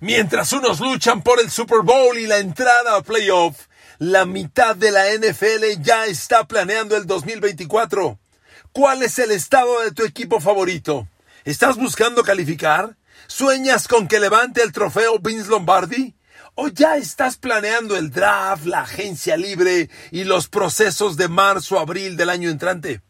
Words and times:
Mientras 0.00 0.54
unos 0.54 0.80
luchan 0.80 1.22
por 1.22 1.40
el 1.40 1.50
Super 1.50 1.80
Bowl 1.80 2.16
y 2.16 2.26
la 2.26 2.38
entrada 2.38 2.96
a 2.96 3.02
playoff, 3.02 3.66
la 3.98 4.24
mitad 4.24 4.74
de 4.74 4.90
la 4.90 5.04
NFL 5.12 5.82
ya 5.82 6.06
está 6.06 6.48
planeando 6.48 6.96
el 6.96 7.06
2024. 7.06 8.18
¿Cuál 8.72 9.02
es 9.02 9.18
el 9.18 9.30
estado 9.30 9.82
de 9.82 9.92
tu 9.92 10.02
equipo 10.04 10.40
favorito? 10.40 11.06
¿Estás 11.44 11.76
buscando 11.76 12.22
calificar? 12.22 12.96
¿Sueñas 13.26 13.88
con 13.88 14.08
que 14.08 14.20
levante 14.20 14.62
el 14.62 14.72
trofeo 14.72 15.18
Vince 15.18 15.50
Lombardi? 15.50 16.14
¿O 16.54 16.68
ya 16.68 16.96
estás 16.96 17.36
planeando 17.36 17.94
el 17.94 18.10
draft, 18.10 18.64
la 18.64 18.80
agencia 18.80 19.36
libre 19.36 19.90
y 20.10 20.24
los 20.24 20.48
procesos 20.48 21.18
de 21.18 21.28
marzo-abril 21.28 22.16
del 22.16 22.30
año 22.30 22.48
entrante? 22.48 23.02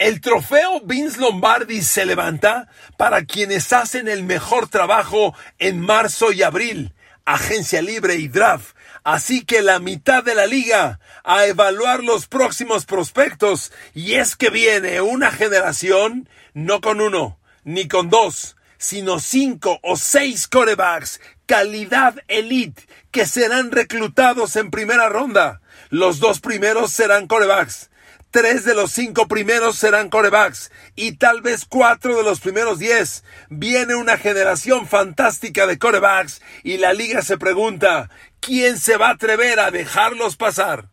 El 0.00 0.22
trofeo 0.22 0.80
Vince 0.80 1.20
Lombardi 1.20 1.82
se 1.82 2.06
levanta 2.06 2.68
para 2.96 3.26
quienes 3.26 3.70
hacen 3.74 4.08
el 4.08 4.22
mejor 4.22 4.66
trabajo 4.66 5.34
en 5.58 5.78
marzo 5.78 6.32
y 6.32 6.42
abril, 6.42 6.94
agencia 7.26 7.82
libre 7.82 8.14
y 8.14 8.28
draft. 8.28 8.74
Así 9.04 9.44
que 9.44 9.60
la 9.60 9.78
mitad 9.78 10.24
de 10.24 10.34
la 10.34 10.46
liga 10.46 11.00
a 11.22 11.44
evaluar 11.44 12.02
los 12.02 12.28
próximos 12.28 12.86
prospectos. 12.86 13.72
Y 13.92 14.14
es 14.14 14.36
que 14.36 14.48
viene 14.48 15.02
una 15.02 15.30
generación 15.30 16.30
no 16.54 16.80
con 16.80 17.02
uno, 17.02 17.38
ni 17.64 17.86
con 17.86 18.08
dos, 18.08 18.56
sino 18.78 19.20
cinco 19.20 19.80
o 19.82 19.98
seis 19.98 20.48
corebacks, 20.48 21.20
calidad 21.44 22.14
elite, 22.26 22.88
que 23.10 23.26
serán 23.26 23.70
reclutados 23.70 24.56
en 24.56 24.70
primera 24.70 25.10
ronda. 25.10 25.60
Los 25.90 26.20
dos 26.20 26.40
primeros 26.40 26.90
serán 26.90 27.26
corebacks. 27.26 27.89
Tres 28.30 28.64
de 28.64 28.74
los 28.74 28.92
cinco 28.92 29.26
primeros 29.26 29.76
serán 29.76 30.08
corebacks 30.08 30.70
y 30.94 31.16
tal 31.16 31.42
vez 31.42 31.64
cuatro 31.64 32.16
de 32.16 32.22
los 32.22 32.38
primeros 32.38 32.78
diez. 32.78 33.24
Viene 33.48 33.96
una 33.96 34.18
generación 34.18 34.86
fantástica 34.86 35.66
de 35.66 35.80
corebacks 35.80 36.40
y 36.62 36.76
la 36.76 36.92
liga 36.92 37.22
se 37.22 37.38
pregunta, 37.38 38.08
¿quién 38.38 38.78
se 38.78 38.96
va 38.96 39.08
a 39.08 39.12
atrever 39.14 39.58
a 39.58 39.72
dejarlos 39.72 40.36
pasar? 40.36 40.90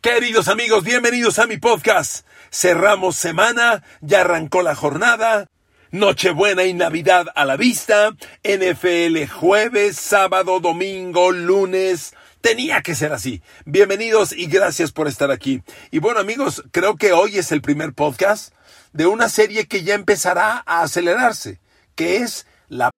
Queridos 0.00 0.48
amigos, 0.48 0.84
bienvenidos 0.84 1.38
a 1.38 1.46
mi 1.46 1.58
podcast. 1.58 2.26
Cerramos 2.50 3.16
semana, 3.16 3.82
ya 4.00 4.22
arrancó 4.22 4.62
la 4.62 4.74
jornada. 4.74 5.48
Nochebuena 5.90 6.64
y 6.64 6.72
Navidad 6.72 7.26
a 7.34 7.44
la 7.44 7.58
vista. 7.58 8.12
NFL 8.42 9.26
jueves, 9.30 9.98
sábado, 9.98 10.60
domingo, 10.60 11.30
lunes. 11.30 12.14
Tenía 12.40 12.80
que 12.80 12.94
ser 12.94 13.12
así. 13.12 13.42
Bienvenidos 13.66 14.32
y 14.32 14.46
gracias 14.46 14.92
por 14.92 15.08
estar 15.08 15.30
aquí. 15.30 15.62
Y 15.90 15.98
bueno 15.98 16.20
amigos, 16.20 16.62
creo 16.72 16.96
que 16.96 17.12
hoy 17.12 17.36
es 17.36 17.52
el 17.52 17.60
primer 17.60 17.92
podcast 17.92 18.54
de 18.92 19.06
una 19.06 19.28
serie 19.28 19.66
que 19.66 19.84
ya 19.84 19.94
empezará 19.94 20.62
a 20.66 20.82
acelerarse, 20.82 21.60
que 21.94 22.16
es 22.16 22.46
la 22.68 22.90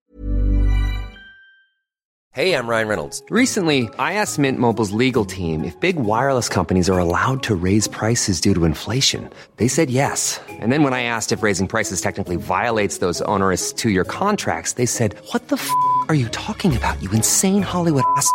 Hey, 2.34 2.54
I'm 2.54 2.66
Ryan 2.66 2.88
Reynolds. 2.88 3.22
Recently, 3.28 3.90
I 3.98 4.14
asked 4.14 4.38
Mint 4.38 4.58
Mobile's 4.58 4.92
legal 4.92 5.26
team 5.26 5.64
if 5.64 5.78
big 5.80 5.96
wireless 5.96 6.48
companies 6.48 6.88
are 6.88 6.98
allowed 6.98 7.42
to 7.42 7.54
raise 7.54 7.86
prices 7.86 8.40
due 8.40 8.54
to 8.54 8.64
inflation. 8.64 9.28
They 9.58 9.68
said 9.68 9.90
yes. 9.90 10.40
And 10.48 10.72
then 10.72 10.82
when 10.82 10.94
I 10.94 11.02
asked 11.02 11.32
if 11.32 11.42
raising 11.42 11.68
prices 11.68 12.00
technically 12.00 12.36
violates 12.36 13.00
those 13.00 13.20
onerous 13.26 13.70
two-year 13.74 14.04
contracts, 14.04 14.76
they 14.76 14.86
said, 14.86 15.14
"What 15.32 15.48
the 15.48 15.56
f*** 15.56 15.68
are 16.08 16.14
you 16.14 16.28
talking 16.30 16.74
about? 16.74 17.02
You 17.02 17.10
insane 17.10 17.60
Hollywood 17.60 18.04
ass." 18.16 18.26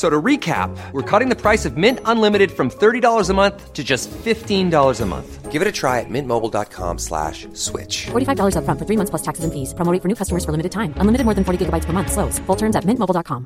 So 0.00 0.08
to 0.08 0.22
recap, 0.22 0.74
we're 0.92 1.02
cutting 1.02 1.28
the 1.28 1.36
price 1.36 1.66
of 1.66 1.76
Mint 1.76 2.00
Unlimited 2.06 2.50
from 2.50 2.70
$30 2.70 3.28
a 3.28 3.34
month 3.34 3.74
to 3.74 3.84
just 3.84 4.08
$15 4.08 5.00
a 5.00 5.06
month. 5.06 5.52
Give 5.52 5.60
it 5.60 5.68
a 5.68 5.72
try 5.72 6.00
at 6.00 6.08
mintmobile.com 6.08 6.98
slash 6.98 7.46
switch. 7.52 8.06
$45 8.06 8.56
upfront 8.56 8.78
for 8.78 8.86
three 8.86 8.96
months 8.96 9.10
plus 9.10 9.22
taxes 9.22 9.44
and 9.44 9.52
fees. 9.52 9.74
Promo 9.74 9.92
rate 9.92 10.00
for 10.00 10.08
new 10.08 10.14
customers 10.14 10.42
for 10.46 10.52
limited 10.52 10.72
time. 10.72 10.94
Unlimited 10.96 11.26
more 11.26 11.34
than 11.34 11.44
40 11.44 11.66
gigabytes 11.66 11.84
per 11.84 11.92
month. 11.92 12.12
Slows. 12.12 12.38
Full 12.46 12.56
terms 12.56 12.76
at 12.76 12.84
mintmobile.com. 12.86 13.44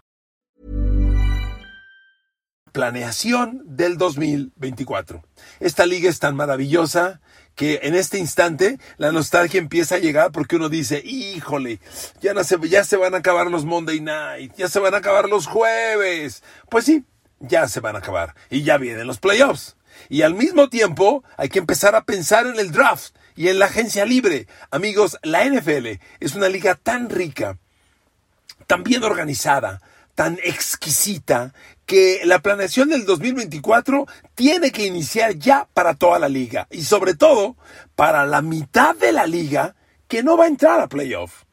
planeación 2.74 3.62
del 3.64 3.96
2024. 3.96 5.22
Esta 5.60 5.86
liga 5.86 6.10
es 6.10 6.18
tan 6.18 6.34
maravillosa 6.34 7.20
que 7.54 7.80
en 7.82 7.94
este 7.94 8.18
instante 8.18 8.78
la 8.96 9.12
nostalgia 9.12 9.58
empieza 9.58 9.96
a 9.96 9.98
llegar 9.98 10.32
porque 10.32 10.56
uno 10.56 10.68
dice, 10.68 11.00
híjole, 11.04 11.80
ya, 12.20 12.34
no 12.34 12.44
se, 12.44 12.58
ya 12.68 12.84
se 12.84 12.96
van 12.96 13.14
a 13.14 13.18
acabar 13.18 13.50
los 13.50 13.64
Monday 13.64 14.00
Night, 14.00 14.54
ya 14.56 14.68
se 14.68 14.80
van 14.80 14.94
a 14.94 14.98
acabar 14.98 15.28
los 15.28 15.46
jueves. 15.46 16.42
Pues 16.68 16.84
sí, 16.84 17.04
ya 17.40 17.68
se 17.68 17.80
van 17.80 17.96
a 17.96 18.00
acabar 18.00 18.34
y 18.50 18.62
ya 18.62 18.78
vienen 18.78 19.06
los 19.06 19.18
playoffs. 19.18 19.76
Y 20.08 20.22
al 20.22 20.34
mismo 20.34 20.68
tiempo 20.68 21.22
hay 21.36 21.48
que 21.48 21.60
empezar 21.60 21.94
a 21.94 22.04
pensar 22.04 22.46
en 22.46 22.58
el 22.58 22.72
draft 22.72 23.14
y 23.36 23.48
en 23.48 23.58
la 23.58 23.66
agencia 23.66 24.04
libre. 24.04 24.46
Amigos, 24.70 25.18
la 25.22 25.44
NFL 25.44 26.00
es 26.20 26.34
una 26.34 26.48
liga 26.48 26.74
tan 26.74 27.08
rica, 27.08 27.58
tan 28.66 28.82
bien 28.82 29.04
organizada, 29.04 29.80
tan 30.14 30.38
exquisita 30.42 31.52
que 31.86 32.20
la 32.24 32.40
planeación 32.40 32.88
del 32.88 33.04
2024 33.04 34.06
tiene 34.34 34.72
que 34.72 34.86
iniciar 34.86 35.34
ya 35.34 35.68
para 35.74 35.94
toda 35.94 36.18
la 36.18 36.28
liga 36.28 36.66
y 36.70 36.82
sobre 36.82 37.14
todo 37.14 37.56
para 37.94 38.26
la 38.26 38.42
mitad 38.42 38.96
de 38.96 39.12
la 39.12 39.26
liga 39.26 39.76
que 40.08 40.22
no 40.22 40.36
va 40.36 40.44
a 40.44 40.48
entrar 40.48 40.80
a 40.80 40.88
playoff. 40.88 41.44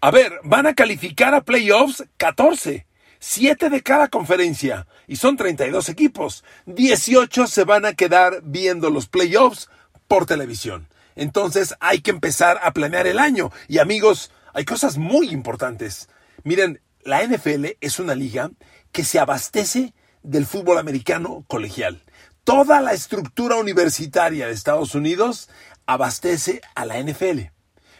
A 0.00 0.10
ver, 0.10 0.32
van 0.44 0.66
a 0.66 0.74
calificar 0.74 1.34
a 1.34 1.42
playoffs 1.42 2.04
14, 2.18 2.86
7 3.18 3.70
de 3.70 3.82
cada 3.82 4.08
conferencia 4.08 4.86
y 5.06 5.16
son 5.16 5.36
32 5.36 5.88
equipos. 5.88 6.44
18 6.66 7.46
se 7.46 7.64
van 7.64 7.84
a 7.84 7.94
quedar 7.94 8.40
viendo 8.44 8.90
los 8.90 9.08
playoffs 9.08 9.68
por 10.06 10.26
televisión. 10.26 10.88
Entonces 11.16 11.74
hay 11.80 12.00
que 12.00 12.10
empezar 12.10 12.60
a 12.62 12.72
planear 12.72 13.06
el 13.06 13.18
año 13.18 13.50
y 13.66 13.78
amigos, 13.78 14.30
hay 14.54 14.64
cosas 14.64 14.98
muy 14.98 15.30
importantes. 15.30 16.08
Miren, 16.44 16.80
la 17.02 17.24
NFL 17.24 17.66
es 17.80 17.98
una 17.98 18.14
liga 18.14 18.50
que 18.92 19.04
se 19.04 19.18
abastece 19.18 19.94
del 20.22 20.46
fútbol 20.46 20.78
americano 20.78 21.44
colegial. 21.48 22.02
Toda 22.44 22.80
la 22.80 22.92
estructura 22.92 23.56
universitaria 23.56 24.46
de 24.46 24.52
Estados 24.52 24.94
Unidos 24.94 25.48
abastece 25.86 26.60
a 26.74 26.84
la 26.84 26.98
NFL. 27.02 27.50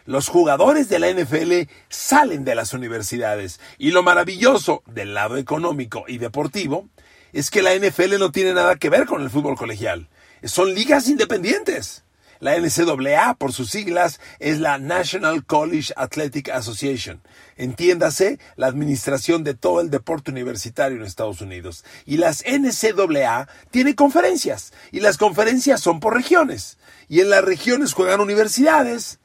Los 0.05 0.29
jugadores 0.29 0.89
de 0.89 0.99
la 0.99 1.11
NFL 1.11 1.71
salen 1.91 2.45
de 2.45 2.55
las 2.55 2.73
universidades 2.73 3.61
y 3.77 3.91
lo 3.91 4.03
maravilloso 4.03 4.83
del 4.87 5.13
lado 5.13 5.37
económico 5.37 6.05
y 6.09 6.17
deportivo 6.17 6.89
es 7.33 7.51
que 7.51 7.61
la 7.61 7.75
NFL 7.75 8.19
no 8.19 8.33
tiene 8.33 8.55
nada 8.55 8.77
que 8.77 8.89
ver 8.89 9.05
con 9.05 9.23
el 9.23 9.29
fútbol 9.29 9.57
colegial. 9.57 10.09
Son 10.45 10.75
ligas 10.75 11.09
independientes. 11.09 12.05
La 12.41 12.57
NCAA, 12.57 13.35
por 13.35 13.53
sus 13.53 13.71
siglas, 13.71 14.21
es 14.39 14.61
la 14.61 14.79
National 14.79 15.45
College 15.45 15.93
Athletic 15.97 16.49
Association. 16.51 17.21
Entiéndase, 17.57 18.39
la 18.57 18.69
administración 18.69 19.43
de 19.45 19.55
todo 19.55 19.81
el 19.81 19.91
deporte 19.91 20.31
universitario 20.31 20.97
en 20.97 21.05
Estados 21.05 21.41
Unidos. 21.41 21.85
Y 22.07 22.19
las 22.19 22.45
NCAA 22.47 23.49
tiene 23.71 23.95
conferencias. 23.95 24.73
Y 24.93 25.01
las 25.01 25.17
conferencias 25.17 25.81
son 25.81 26.01
por 26.01 26.15
regiones. 26.15 26.79
Y 27.09 27.21
en 27.21 27.31
las 27.31 27.45
regiones 27.45 27.93
juegan 27.93 28.21
universidades 28.21 29.19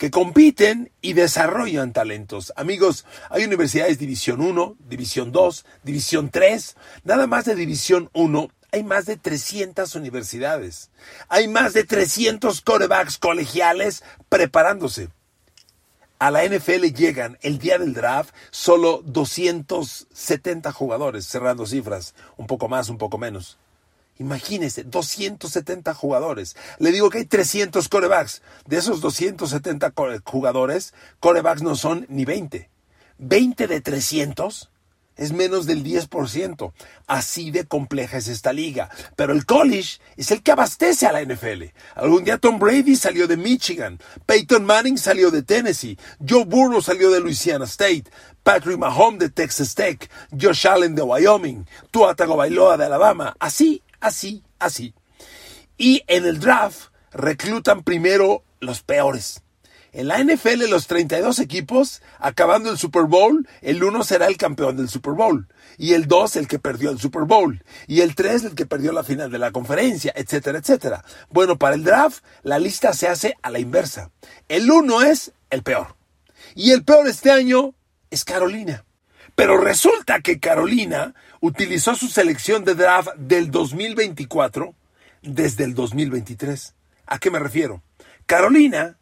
que 0.00 0.10
compiten 0.10 0.90
y 1.02 1.12
desarrollan 1.12 1.92
talentos. 1.92 2.54
Amigos, 2.56 3.04
hay 3.28 3.44
universidades 3.44 3.98
División 3.98 4.40
1, 4.40 4.76
División 4.88 5.30
2, 5.30 5.66
División 5.82 6.30
3. 6.30 6.76
Nada 7.04 7.26
más 7.26 7.44
de 7.44 7.54
División 7.54 8.08
1 8.14 8.48
hay 8.72 8.82
más 8.82 9.06
de 9.06 9.16
300 9.16 9.94
universidades. 9.94 10.90
Hay 11.28 11.48
más 11.48 11.72
de 11.72 11.84
300 11.84 12.60
corebacks 12.60 13.18
colegiales 13.18 14.02
preparándose. 14.28 15.08
A 16.18 16.30
la 16.30 16.44
NFL 16.44 16.92
llegan 16.94 17.38
el 17.40 17.58
día 17.58 17.78
del 17.78 17.94
draft 17.94 18.34
solo 18.50 19.02
270 19.04 20.70
jugadores, 20.72 21.26
cerrando 21.26 21.64
cifras, 21.64 22.14
un 22.36 22.46
poco 22.46 22.68
más, 22.68 22.90
un 22.90 22.98
poco 22.98 23.16
menos. 23.16 23.58
Imagínense, 24.18 24.84
270 24.84 25.94
jugadores. 25.94 26.56
Le 26.78 26.92
digo 26.92 27.08
que 27.08 27.18
hay 27.18 27.24
300 27.24 27.88
corebacks. 27.88 28.42
De 28.66 28.76
esos 28.76 29.00
270 29.00 29.94
jugadores, 30.24 30.92
corebacks 31.20 31.62
no 31.62 31.74
son 31.74 32.04
ni 32.10 32.26
20. 32.26 32.68
20 33.16 33.66
de 33.66 33.80
300 33.80 34.70
es 35.16 35.32
menos 35.32 35.66
del 35.66 35.84
10%. 35.84 36.72
Así 37.06 37.50
de 37.50 37.66
compleja 37.66 38.16
es 38.16 38.28
esta 38.28 38.52
liga. 38.52 38.90
Pero 39.16 39.32
el 39.32 39.44
college 39.46 40.00
es 40.16 40.30
el 40.30 40.42
que 40.42 40.52
abastece 40.52 41.06
a 41.06 41.12
la 41.12 41.22
NFL. 41.22 41.64
Algún 41.94 42.24
día 42.24 42.38
Tom 42.38 42.58
Brady 42.58 42.96
salió 42.96 43.26
de 43.26 43.36
Michigan, 43.36 43.98
Peyton 44.26 44.64
Manning 44.64 44.98
salió 44.98 45.30
de 45.30 45.42
Tennessee, 45.42 45.98
Joe 46.26 46.44
Burrow 46.44 46.80
salió 46.80 47.10
de 47.10 47.20
Louisiana 47.20 47.64
State, 47.64 48.04
Patrick 48.42 48.78
Mahomes 48.78 49.20
de 49.20 49.30
Texas 49.30 49.74
Tech, 49.74 50.10
Josh 50.38 50.66
Allen 50.66 50.94
de 50.94 51.02
Wyoming, 51.02 51.66
Tua 51.90 52.14
Tagovailoa 52.14 52.76
de 52.76 52.86
Alabama. 52.86 53.36
Así, 53.38 53.82
así, 54.00 54.42
así. 54.58 54.94
Y 55.76 56.02
en 56.06 56.26
el 56.26 56.40
draft 56.40 56.90
reclutan 57.12 57.82
primero 57.82 58.42
los 58.60 58.82
peores. 58.82 59.42
En 59.92 60.06
la 60.06 60.22
NFL, 60.22 60.68
los 60.68 60.86
32 60.86 61.40
equipos, 61.40 62.00
acabando 62.20 62.70
el 62.70 62.78
Super 62.78 63.04
Bowl, 63.04 63.48
el 63.60 63.82
1 63.82 64.04
será 64.04 64.26
el 64.26 64.36
campeón 64.36 64.76
del 64.76 64.88
Super 64.88 65.14
Bowl, 65.14 65.48
y 65.78 65.94
el 65.94 66.06
2 66.06 66.36
el 66.36 66.46
que 66.46 66.60
perdió 66.60 66.90
el 66.90 67.00
Super 67.00 67.24
Bowl, 67.24 67.64
y 67.88 68.02
el 68.02 68.14
3 68.14 68.44
el 68.44 68.54
que 68.54 68.66
perdió 68.66 68.92
la 68.92 69.02
final 69.02 69.32
de 69.32 69.38
la 69.38 69.50
conferencia, 69.50 70.12
etcétera, 70.14 70.58
etcétera. 70.58 71.04
Bueno, 71.30 71.58
para 71.58 71.74
el 71.74 71.82
draft, 71.82 72.22
la 72.44 72.60
lista 72.60 72.92
se 72.92 73.08
hace 73.08 73.34
a 73.42 73.50
la 73.50 73.58
inversa. 73.58 74.12
El 74.48 74.70
1 74.70 75.02
es 75.02 75.32
el 75.50 75.64
peor. 75.64 75.96
Y 76.54 76.70
el 76.70 76.84
peor 76.84 77.08
este 77.08 77.32
año 77.32 77.74
es 78.10 78.24
Carolina. 78.24 78.84
Pero 79.34 79.56
resulta 79.56 80.20
que 80.20 80.38
Carolina 80.38 81.14
utilizó 81.40 81.96
su 81.96 82.08
selección 82.08 82.64
de 82.64 82.74
draft 82.74 83.08
del 83.16 83.50
2024 83.50 84.74
desde 85.22 85.64
el 85.64 85.74
2023. 85.74 86.74
¿A 87.06 87.18
qué 87.18 87.30
me 87.30 87.38
refiero? 87.40 87.82
Carolina 88.26 88.98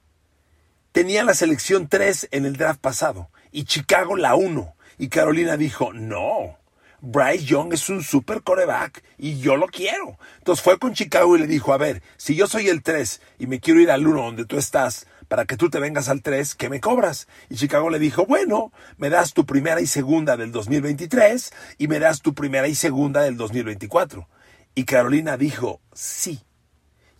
tenía 0.98 1.22
la 1.22 1.34
selección 1.34 1.86
3 1.86 2.26
en 2.32 2.44
el 2.44 2.56
draft 2.56 2.80
pasado 2.80 3.30
y 3.52 3.66
Chicago 3.66 4.16
la 4.16 4.34
1. 4.34 4.74
Y 4.98 5.10
Carolina 5.10 5.56
dijo, 5.56 5.92
no, 5.92 6.58
Bryce 7.00 7.44
Young 7.44 7.72
es 7.72 7.88
un 7.88 8.02
super 8.02 8.42
coreback 8.42 9.04
y 9.16 9.38
yo 9.38 9.56
lo 9.56 9.68
quiero. 9.68 10.18
Entonces 10.38 10.60
fue 10.60 10.76
con 10.76 10.94
Chicago 10.94 11.36
y 11.36 11.40
le 11.42 11.46
dijo, 11.46 11.72
a 11.72 11.76
ver, 11.76 12.02
si 12.16 12.34
yo 12.34 12.48
soy 12.48 12.66
el 12.66 12.82
3 12.82 13.20
y 13.38 13.46
me 13.46 13.60
quiero 13.60 13.78
ir 13.78 13.92
al 13.92 14.08
1 14.08 14.20
donde 14.20 14.44
tú 14.44 14.58
estás, 14.58 15.06
para 15.28 15.44
que 15.44 15.56
tú 15.56 15.70
te 15.70 15.78
vengas 15.78 16.08
al 16.08 16.20
3, 16.20 16.56
¿qué 16.56 16.68
me 16.68 16.80
cobras? 16.80 17.28
Y 17.48 17.54
Chicago 17.54 17.90
le 17.90 18.00
dijo, 18.00 18.26
bueno, 18.26 18.72
me 18.96 19.08
das 19.08 19.34
tu 19.34 19.46
primera 19.46 19.80
y 19.80 19.86
segunda 19.86 20.36
del 20.36 20.50
2023 20.50 21.52
y 21.78 21.86
me 21.86 22.00
das 22.00 22.22
tu 22.22 22.34
primera 22.34 22.66
y 22.66 22.74
segunda 22.74 23.22
del 23.22 23.36
2024. 23.36 24.28
Y 24.74 24.82
Carolina 24.82 25.36
dijo, 25.36 25.80
sí. 25.92 26.40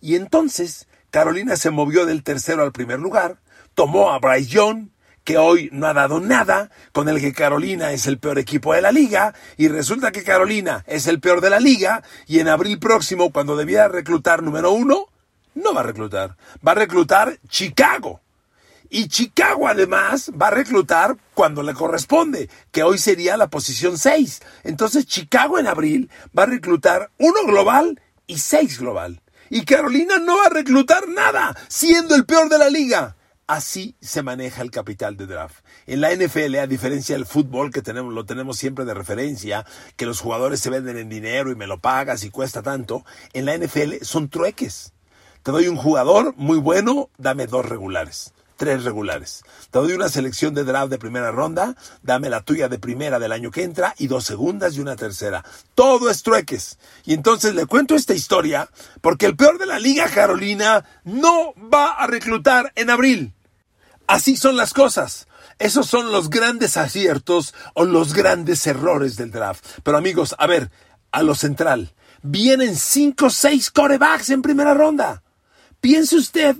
Y 0.01 0.15
entonces 0.15 0.89
Carolina 1.11 1.55
se 1.55 1.71
movió 1.71 2.05
del 2.05 2.23
tercero 2.23 2.63
al 2.63 2.73
primer 2.73 2.99
lugar, 2.99 3.39
tomó 3.75 4.11
a 4.11 4.19
Bryce 4.19 4.49
Young, 4.49 4.89
que 5.23 5.37
hoy 5.37 5.69
no 5.71 5.87
ha 5.87 5.93
dado 5.93 6.19
nada, 6.19 6.71
con 6.91 7.07
el 7.09 7.19
que 7.19 7.33
Carolina 7.33 7.91
es 7.91 8.07
el 8.07 8.17
peor 8.17 8.39
equipo 8.39 8.73
de 8.73 8.81
la 8.81 8.91
liga, 8.91 9.33
y 9.57 9.67
resulta 9.67 10.11
que 10.11 10.23
Carolina 10.23 10.83
es 10.87 11.07
el 11.07 11.19
peor 11.19 11.41
de 11.41 11.49
la 11.49 11.59
liga, 11.59 12.03
y 12.27 12.39
en 12.39 12.47
abril 12.47 12.79
próximo, 12.79 13.31
cuando 13.31 13.55
debiera 13.55 13.87
reclutar 13.87 14.41
número 14.41 14.71
uno, 14.71 15.07
no 15.55 15.73
va 15.73 15.81
a 15.81 15.83
reclutar, 15.83 16.35
va 16.65 16.71
a 16.71 16.75
reclutar 16.75 17.39
Chicago. 17.47 18.21
Y 18.89 19.07
Chicago 19.07 19.67
además 19.67 20.31
va 20.31 20.47
a 20.47 20.51
reclutar 20.51 21.15
cuando 21.35 21.61
le 21.61 21.75
corresponde, 21.75 22.49
que 22.71 22.81
hoy 22.81 22.97
sería 22.97 23.37
la 23.37 23.49
posición 23.49 23.99
6. 23.99 24.41
Entonces 24.63 25.05
Chicago 25.05 25.59
en 25.59 25.67
abril 25.67 26.09
va 26.37 26.43
a 26.43 26.47
reclutar 26.47 27.11
uno 27.19 27.45
global 27.45 28.01
y 28.25 28.39
seis 28.39 28.79
global. 28.79 29.21
Y 29.51 29.63
Carolina 29.65 30.17
no 30.17 30.37
va 30.37 30.45
a 30.45 30.49
reclutar 30.49 31.07
nada, 31.07 31.55
siendo 31.67 32.15
el 32.15 32.25
peor 32.25 32.49
de 32.49 32.57
la 32.57 32.69
liga. 32.69 33.15
Así 33.49 33.95
se 33.99 34.21
maneja 34.21 34.61
el 34.61 34.69
capital 34.69 35.17
de 35.17 35.25
draft. 35.25 35.65
En 35.87 36.01
la 36.01 36.13
NFL, 36.13 36.55
a 36.57 36.67
diferencia 36.67 37.15
del 37.15 37.25
fútbol 37.25 37.71
que 37.71 37.81
tenemos, 37.81 38.13
lo 38.13 38.23
tenemos 38.23 38.57
siempre 38.57 38.85
de 38.85 38.93
referencia, 38.93 39.65
que 39.95 40.05
los 40.05 40.19
jugadores 40.21 40.59
se 40.59 40.69
venden 40.69 40.99
en 40.99 41.09
dinero 41.09 41.51
y 41.51 41.55
me 41.55 41.65
lo 41.65 41.79
pagas 41.79 42.23
y 42.23 42.29
cuesta 42.29 42.61
tanto, 42.61 43.03
en 43.33 43.45
la 43.45 43.57
NFL 43.57 44.03
son 44.03 44.29
trueques. 44.29 44.93
Te 45.41 45.51
doy 45.51 45.67
un 45.67 45.77
jugador 45.77 46.35
muy 46.37 46.59
bueno, 46.59 47.09
dame 47.17 47.47
dos 47.47 47.65
regulares 47.65 48.35
tres 48.55 48.83
regulares. 48.83 49.41
Te 49.71 49.79
doy 49.79 49.93
una 49.93 50.09
selección 50.09 50.53
de 50.53 50.65
draft 50.65 50.91
de 50.91 50.99
primera 50.99 51.31
ronda, 51.31 51.77
dame 52.03 52.29
la 52.29 52.41
tuya 52.41 52.67
de 52.67 52.77
primera 52.77 53.17
del 53.17 53.31
año 53.31 53.51
que 53.51 53.63
entra 53.63 53.95
y 53.97 54.07
dos 54.07 54.25
segundas 54.25 54.75
y 54.75 54.81
una 54.81 54.97
tercera. 54.97 55.45
Todo 55.75 56.09
es 56.09 56.23
trueques. 56.23 56.77
Y 57.05 57.13
entonces 57.13 57.55
le 57.55 57.65
cuento 57.67 57.95
esta 57.95 58.13
historia 58.13 58.69
porque 58.99 59.27
el 59.27 59.37
peor 59.37 59.59
de 59.59 59.65
la 59.65 59.79
liga 59.79 60.09
Carolina 60.09 60.83
no 61.05 61.53
va 61.73 61.91
a 61.91 62.05
reclutar 62.05 62.73
en 62.75 62.89
abril. 62.89 63.33
Así 64.09 64.37
son 64.37 64.57
las 64.57 64.73
cosas. 64.73 65.27
Esos 65.59 65.85
son 65.85 66.11
los 66.11 66.31
grandes 66.31 66.77
aciertos 66.77 67.53
o 67.75 67.85
los 67.85 68.15
grandes 68.15 68.65
errores 68.65 69.17
del 69.17 69.29
draft. 69.29 69.63
Pero 69.83 69.99
amigos, 69.99 70.33
a 70.39 70.47
ver, 70.47 70.71
a 71.11 71.21
lo 71.21 71.35
central. 71.35 71.93
Vienen 72.23 72.75
cinco 72.75 73.27
o 73.27 73.29
seis 73.29 73.69
corebacks 73.69 74.31
en 74.31 74.41
primera 74.41 74.73
ronda. 74.73 75.21
Piense 75.79 76.15
usted, 76.15 76.55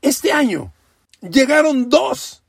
este 0.00 0.32
año 0.32 0.72
llegaron 1.20 1.90
dos. 1.90 2.42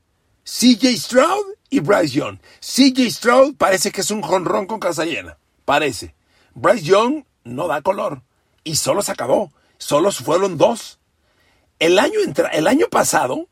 CJ 0.44 0.96
Stroud 0.96 1.44
y 1.68 1.80
Bryce 1.80 2.14
Young. 2.14 2.38
CJ 2.60 3.10
Stroud 3.10 3.56
parece 3.56 3.92
que 3.92 4.00
es 4.00 4.10
un 4.10 4.22
jonrón 4.22 4.64
con 4.66 4.80
casa 4.80 5.04
llena. 5.04 5.36
Parece. 5.66 6.14
Bryce 6.54 6.82
Young 6.82 7.24
no 7.44 7.68
da 7.68 7.82
color. 7.82 8.22
Y 8.64 8.76
solo 8.76 9.02
se 9.02 9.12
acabó. 9.12 9.52
Solo 9.76 10.10
fueron 10.12 10.56
dos. 10.56 10.98
El 11.78 11.98
año, 11.98 12.20
el 12.52 12.66
año 12.66 12.86
pasado 12.88 13.50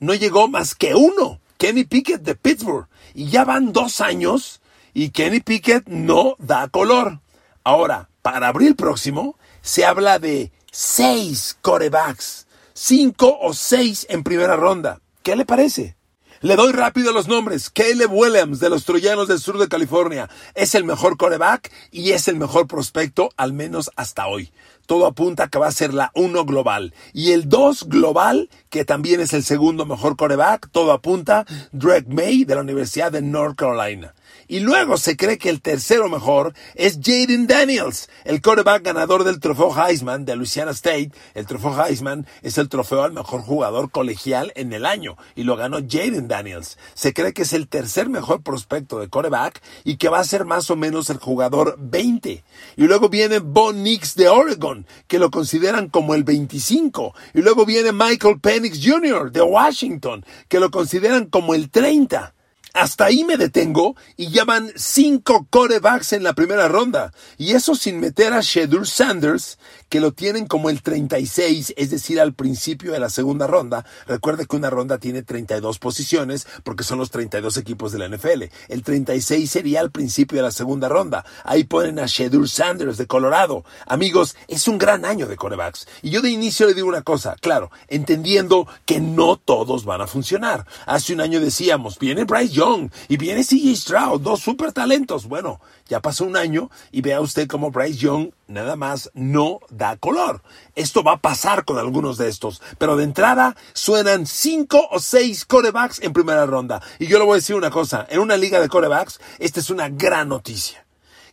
no 0.00 0.14
llegó 0.14 0.48
más 0.48 0.74
que 0.74 0.94
uno. 0.94 1.40
Kenny 1.58 1.84
Pickett 1.84 2.22
de 2.22 2.34
Pittsburgh. 2.34 2.88
Y 3.14 3.28
ya 3.28 3.44
van 3.44 3.72
dos 3.72 4.00
años 4.00 4.60
y 4.92 5.10
Kenny 5.10 5.40
Pickett 5.40 5.86
no 5.86 6.36
da 6.38 6.68
color. 6.68 7.20
Ahora, 7.62 8.08
para 8.22 8.48
abril 8.48 8.74
próximo, 8.74 9.36
se 9.62 9.84
habla 9.84 10.18
de 10.18 10.50
seis 10.72 11.56
corebacks 11.60 12.46
cinco 12.82 13.38
o 13.42 13.52
seis 13.52 14.06
en 14.08 14.22
primera 14.22 14.56
ronda. 14.56 15.00
¿Qué 15.22 15.36
le 15.36 15.44
parece? 15.44 15.96
Le 16.40 16.56
doy 16.56 16.72
rápido 16.72 17.12
los 17.12 17.28
nombres. 17.28 17.68
Caleb 17.68 18.10
Williams 18.10 18.58
de 18.58 18.70
los 18.70 18.86
Troyanos 18.86 19.28
del 19.28 19.38
sur 19.38 19.58
de 19.58 19.68
California 19.68 20.30
es 20.54 20.74
el 20.74 20.84
mejor 20.84 21.18
coreback 21.18 21.70
y 21.90 22.12
es 22.12 22.26
el 22.28 22.36
mejor 22.36 22.66
prospecto, 22.66 23.28
al 23.36 23.52
menos 23.52 23.90
hasta 23.96 24.26
hoy. 24.26 24.50
Todo 24.90 25.06
apunta 25.06 25.44
a 25.44 25.48
que 25.48 25.60
va 25.60 25.68
a 25.68 25.70
ser 25.70 25.94
la 25.94 26.10
1 26.16 26.44
global. 26.46 26.92
Y 27.12 27.30
el 27.30 27.48
2 27.48 27.84
global, 27.88 28.50
que 28.70 28.84
también 28.84 29.20
es 29.20 29.32
el 29.34 29.44
segundo 29.44 29.86
mejor 29.86 30.16
coreback, 30.16 30.68
todo 30.72 30.90
apunta 30.90 31.46
Drake 31.70 32.08
May 32.08 32.44
de 32.44 32.56
la 32.56 32.62
Universidad 32.62 33.12
de 33.12 33.22
North 33.22 33.54
Carolina. 33.54 34.14
Y 34.48 34.58
luego 34.58 34.96
se 34.96 35.16
cree 35.16 35.38
que 35.38 35.48
el 35.48 35.60
tercero 35.62 36.08
mejor 36.08 36.54
es 36.74 36.98
Jaden 37.00 37.46
Daniels, 37.46 38.08
el 38.24 38.42
quarterback 38.42 38.82
ganador 38.82 39.22
del 39.22 39.38
trofeo 39.38 39.72
Heisman 39.72 40.24
de 40.24 40.34
Louisiana 40.34 40.72
State. 40.72 41.12
El 41.34 41.46
trofeo 41.46 41.84
Heisman 41.84 42.26
es 42.42 42.58
el 42.58 42.68
trofeo 42.68 43.04
al 43.04 43.12
mejor 43.12 43.42
jugador 43.42 43.92
colegial 43.92 44.52
en 44.56 44.72
el 44.72 44.86
año 44.86 45.16
y 45.36 45.44
lo 45.44 45.54
ganó 45.54 45.78
Jaden 45.78 46.26
Daniels. 46.26 46.78
Se 46.94 47.14
cree 47.14 47.32
que 47.32 47.42
es 47.42 47.52
el 47.52 47.68
tercer 47.68 48.08
mejor 48.08 48.42
prospecto 48.42 48.98
de 48.98 49.06
quarterback 49.06 49.62
y 49.84 49.98
que 49.98 50.08
va 50.08 50.18
a 50.18 50.24
ser 50.24 50.44
más 50.44 50.68
o 50.68 50.74
menos 50.74 51.10
el 51.10 51.18
jugador 51.18 51.76
20. 51.78 52.42
Y 52.76 52.82
luego 52.88 53.08
viene 53.08 53.38
Bon 53.38 53.80
Nix 53.84 54.16
de 54.16 54.28
Oregon, 54.28 54.79
que 55.06 55.18
lo 55.18 55.30
consideran 55.30 55.88
como 55.88 56.14
el 56.14 56.24
25. 56.24 57.14
Y 57.34 57.42
luego 57.42 57.66
viene 57.66 57.92
Michael 57.92 58.40
Penix 58.40 58.80
Jr. 58.82 59.32
de 59.32 59.42
Washington, 59.42 60.24
que 60.48 60.60
lo 60.60 60.70
consideran 60.70 61.26
como 61.26 61.54
el 61.54 61.70
30. 61.70 62.34
Hasta 62.72 63.06
ahí 63.06 63.24
me 63.24 63.36
detengo 63.36 63.96
y 64.16 64.30
ya 64.30 64.44
van 64.44 64.70
cinco 64.76 65.46
corebacks 65.50 66.12
en 66.12 66.22
la 66.22 66.34
primera 66.34 66.68
ronda. 66.68 67.12
Y 67.36 67.52
eso 67.52 67.74
sin 67.74 67.98
meter 67.98 68.32
a 68.32 68.42
Shedur 68.42 68.86
Sanders, 68.86 69.58
que 69.90 70.00
lo 70.00 70.12
tienen 70.12 70.46
como 70.46 70.70
el 70.70 70.82
36, 70.82 71.74
es 71.76 71.90
decir, 71.90 72.20
al 72.20 72.32
principio 72.32 72.92
de 72.92 73.00
la 73.00 73.10
segunda 73.10 73.48
ronda. 73.48 73.84
Recuerde 74.06 74.46
que 74.46 74.56
una 74.56 74.70
ronda 74.70 74.98
tiene 74.98 75.22
32 75.22 75.78
posiciones 75.80 76.46
porque 76.62 76.84
son 76.84 76.98
los 76.98 77.10
32 77.10 77.56
equipos 77.56 77.92
de 77.92 77.98
la 77.98 78.08
NFL. 78.08 78.44
El 78.68 78.82
36 78.82 79.50
sería 79.50 79.80
al 79.80 79.90
principio 79.90 80.36
de 80.36 80.44
la 80.44 80.52
segunda 80.52 80.88
ronda. 80.88 81.24
Ahí 81.44 81.64
ponen 81.64 81.98
a 81.98 82.06
Shedur 82.06 82.48
Sanders 82.48 82.98
de 82.98 83.06
Colorado. 83.08 83.64
Amigos, 83.86 84.36
es 84.46 84.68
un 84.68 84.78
gran 84.78 85.04
año 85.04 85.26
de 85.26 85.36
corebacks. 85.36 85.88
Y 86.02 86.10
yo 86.10 86.22
de 86.22 86.30
inicio 86.30 86.66
le 86.66 86.74
digo 86.74 86.88
una 86.88 87.02
cosa, 87.02 87.34
claro, 87.40 87.72
entendiendo 87.88 88.68
que 88.86 89.00
no 89.00 89.36
todos 89.36 89.84
van 89.84 90.02
a 90.02 90.06
funcionar. 90.06 90.66
Hace 90.86 91.14
un 91.14 91.20
año 91.20 91.40
decíamos, 91.40 91.98
viene 91.98 92.24
Bryce 92.24 92.54
Young 92.54 92.90
y 93.08 93.16
viene 93.16 93.42
CJ 93.42 93.74
Stroud, 93.74 94.20
dos 94.20 94.40
super 94.40 94.72
talentos. 94.72 95.26
Bueno, 95.26 95.60
ya 95.90 96.00
pasó 96.00 96.24
un 96.24 96.36
año 96.36 96.70
y 96.92 97.00
vea 97.00 97.20
usted 97.20 97.48
cómo 97.48 97.72
Bryce 97.72 97.98
Young 97.98 98.30
nada 98.46 98.76
más 98.76 99.10
no 99.12 99.58
da 99.70 99.96
color. 99.96 100.40
Esto 100.76 101.02
va 101.02 101.14
a 101.14 101.20
pasar 101.20 101.64
con 101.64 101.78
algunos 101.78 102.16
de 102.16 102.28
estos, 102.28 102.62
pero 102.78 102.96
de 102.96 103.02
entrada 103.02 103.56
suenan 103.72 104.24
cinco 104.24 104.86
o 104.92 105.00
seis 105.00 105.44
corebacks 105.44 106.00
en 106.00 106.12
primera 106.12 106.46
ronda. 106.46 106.80
Y 107.00 107.08
yo 107.08 107.18
le 107.18 107.24
voy 107.24 107.32
a 107.32 107.36
decir 107.36 107.56
una 107.56 107.70
cosa, 107.70 108.06
en 108.08 108.20
una 108.20 108.36
liga 108.36 108.60
de 108.60 108.68
corebacks, 108.68 109.20
esta 109.40 109.58
es 109.58 109.68
una 109.68 109.88
gran 109.88 110.28
noticia. 110.28 110.86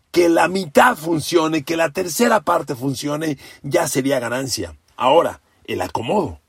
Que 0.09 0.27
la 0.27 0.47
mitad 0.47 0.97
funcione, 0.97 1.63
que 1.63 1.77
la 1.77 1.91
tercera 1.91 2.41
parte 2.41 2.73
funcione, 2.73 3.37
ya 3.61 3.87
sería 3.87 4.19
ganancia. 4.19 4.75
Ahora, 4.95 5.41
el 5.65 5.81
acomodo. 5.81 6.39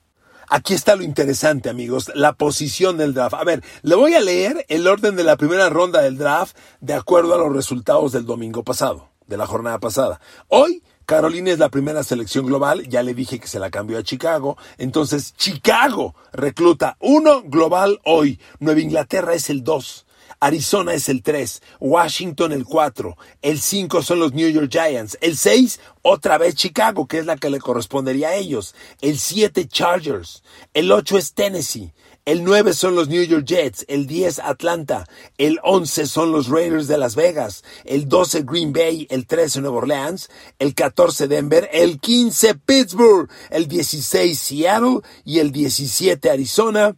Aquí 0.50 0.72
está 0.72 0.96
lo 0.96 1.02
interesante, 1.02 1.68
amigos, 1.68 2.10
la 2.14 2.32
posición 2.32 2.96
del 2.96 3.12
draft. 3.12 3.34
A 3.34 3.44
ver, 3.44 3.62
le 3.82 3.94
voy 3.94 4.14
a 4.14 4.20
leer 4.20 4.64
el 4.68 4.86
orden 4.86 5.14
de 5.14 5.24
la 5.24 5.36
primera 5.36 5.68
ronda 5.68 6.00
del 6.00 6.16
draft 6.16 6.56
de 6.80 6.94
acuerdo 6.94 7.34
a 7.34 7.38
los 7.38 7.52
resultados 7.52 8.12
del 8.12 8.24
domingo 8.24 8.64
pasado, 8.64 9.10
de 9.26 9.36
la 9.36 9.46
jornada 9.46 9.78
pasada. 9.78 10.20
Hoy, 10.48 10.82
Carolina 11.04 11.50
es 11.50 11.58
la 11.58 11.68
primera 11.68 12.02
selección 12.02 12.46
global, 12.46 12.88
ya 12.88 13.02
le 13.02 13.12
dije 13.12 13.38
que 13.38 13.46
se 13.46 13.58
la 13.58 13.70
cambió 13.70 13.98
a 13.98 14.02
Chicago, 14.02 14.56
entonces 14.78 15.34
Chicago 15.36 16.14
recluta 16.32 16.96
uno 17.00 17.42
global 17.42 18.00
hoy, 18.04 18.40
Nueva 18.58 18.80
Inglaterra 18.80 19.34
es 19.34 19.50
el 19.50 19.64
dos. 19.64 20.06
Arizona 20.40 20.94
es 20.94 21.08
el 21.08 21.22
3, 21.22 21.62
Washington 21.80 22.52
el 22.52 22.64
4, 22.64 23.16
el 23.42 23.60
5 23.60 24.02
son 24.02 24.20
los 24.20 24.32
New 24.32 24.48
York 24.48 24.70
Giants, 24.70 25.18
el 25.20 25.36
6 25.36 25.80
otra 26.02 26.38
vez 26.38 26.54
Chicago, 26.54 27.06
que 27.06 27.18
es 27.18 27.26
la 27.26 27.36
que 27.36 27.50
le 27.50 27.58
correspondería 27.58 28.28
a 28.28 28.34
ellos, 28.36 28.74
el 29.00 29.18
7 29.18 29.66
Chargers, 29.66 30.42
el 30.74 30.92
8 30.92 31.18
es 31.18 31.34
Tennessee, 31.34 31.92
el 32.24 32.44
9 32.44 32.74
son 32.74 32.94
los 32.94 33.08
New 33.08 33.22
York 33.22 33.46
Jets, 33.46 33.84
el 33.88 34.06
10 34.06 34.40
Atlanta, 34.40 35.08
el 35.38 35.58
11 35.62 36.06
son 36.06 36.30
los 36.30 36.48
Raiders 36.48 36.86
de 36.86 36.98
Las 36.98 37.16
Vegas, 37.16 37.64
el 37.84 38.06
12 38.06 38.42
Green 38.42 38.72
Bay, 38.72 39.06
el 39.10 39.26
13 39.26 39.62
Nueva 39.62 39.78
Orleans, 39.78 40.28
el 40.58 40.74
14 40.74 41.26
Denver, 41.26 41.68
el 41.72 41.98
15 41.98 42.54
Pittsburgh, 42.54 43.30
el 43.50 43.66
16 43.66 44.38
Seattle 44.38 45.00
y 45.24 45.38
el 45.38 45.50
17 45.50 46.30
Arizona 46.30 46.96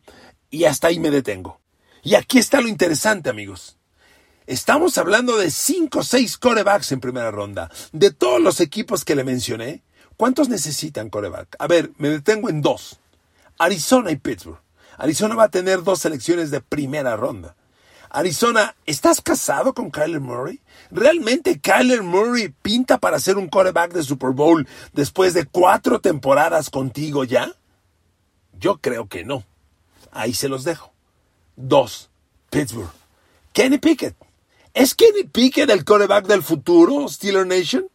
y 0.50 0.64
hasta 0.64 0.88
ahí 0.88 0.98
me 0.98 1.10
detengo. 1.10 1.59
Y 2.02 2.14
aquí 2.14 2.38
está 2.38 2.60
lo 2.60 2.68
interesante, 2.68 3.30
amigos. 3.30 3.76
Estamos 4.46 4.98
hablando 4.98 5.36
de 5.36 5.50
5 5.50 5.98
o 5.98 6.02
6 6.02 6.38
corebacks 6.38 6.92
en 6.92 7.00
primera 7.00 7.30
ronda. 7.30 7.70
De 7.92 8.10
todos 8.10 8.40
los 8.40 8.60
equipos 8.60 9.04
que 9.04 9.14
le 9.14 9.24
mencioné, 9.24 9.82
¿cuántos 10.16 10.48
necesitan 10.48 11.10
coreback? 11.10 11.56
A 11.58 11.66
ver, 11.66 11.92
me 11.98 12.08
detengo 12.08 12.48
en 12.48 12.62
dos. 12.62 12.98
Arizona 13.58 14.10
y 14.10 14.16
Pittsburgh. 14.16 14.58
Arizona 14.96 15.34
va 15.34 15.44
a 15.44 15.50
tener 15.50 15.82
dos 15.82 16.00
selecciones 16.00 16.50
de 16.50 16.60
primera 16.60 17.16
ronda. 17.16 17.54
Arizona, 18.10 18.74
¿estás 18.86 19.20
casado 19.20 19.72
con 19.72 19.90
Kyler 19.90 20.20
Murray? 20.20 20.60
¿Realmente 20.90 21.60
Kyler 21.60 22.02
Murray 22.02 22.48
pinta 22.48 22.98
para 22.98 23.20
ser 23.20 23.38
un 23.38 23.48
coreback 23.48 23.92
de 23.92 24.02
Super 24.02 24.30
Bowl 24.30 24.66
después 24.92 25.32
de 25.32 25.46
cuatro 25.46 26.00
temporadas 26.00 26.70
contigo 26.70 27.22
ya? 27.22 27.54
Yo 28.58 28.78
creo 28.78 29.08
que 29.08 29.24
no. 29.24 29.44
Ahí 30.10 30.34
se 30.34 30.48
los 30.48 30.64
dejo. 30.64 30.89
Dos, 31.62 32.08
Pittsburgh. 32.48 32.90
Kenny 33.52 33.78
Pickett. 33.78 34.16
¿Es 34.72 34.94
Kenny 34.94 35.24
Pickett 35.24 35.68
el 35.68 35.84
coreback 35.84 36.26
del 36.26 36.42
futuro, 36.42 37.06
Steeler 37.06 37.46
Nation? 37.46 37.86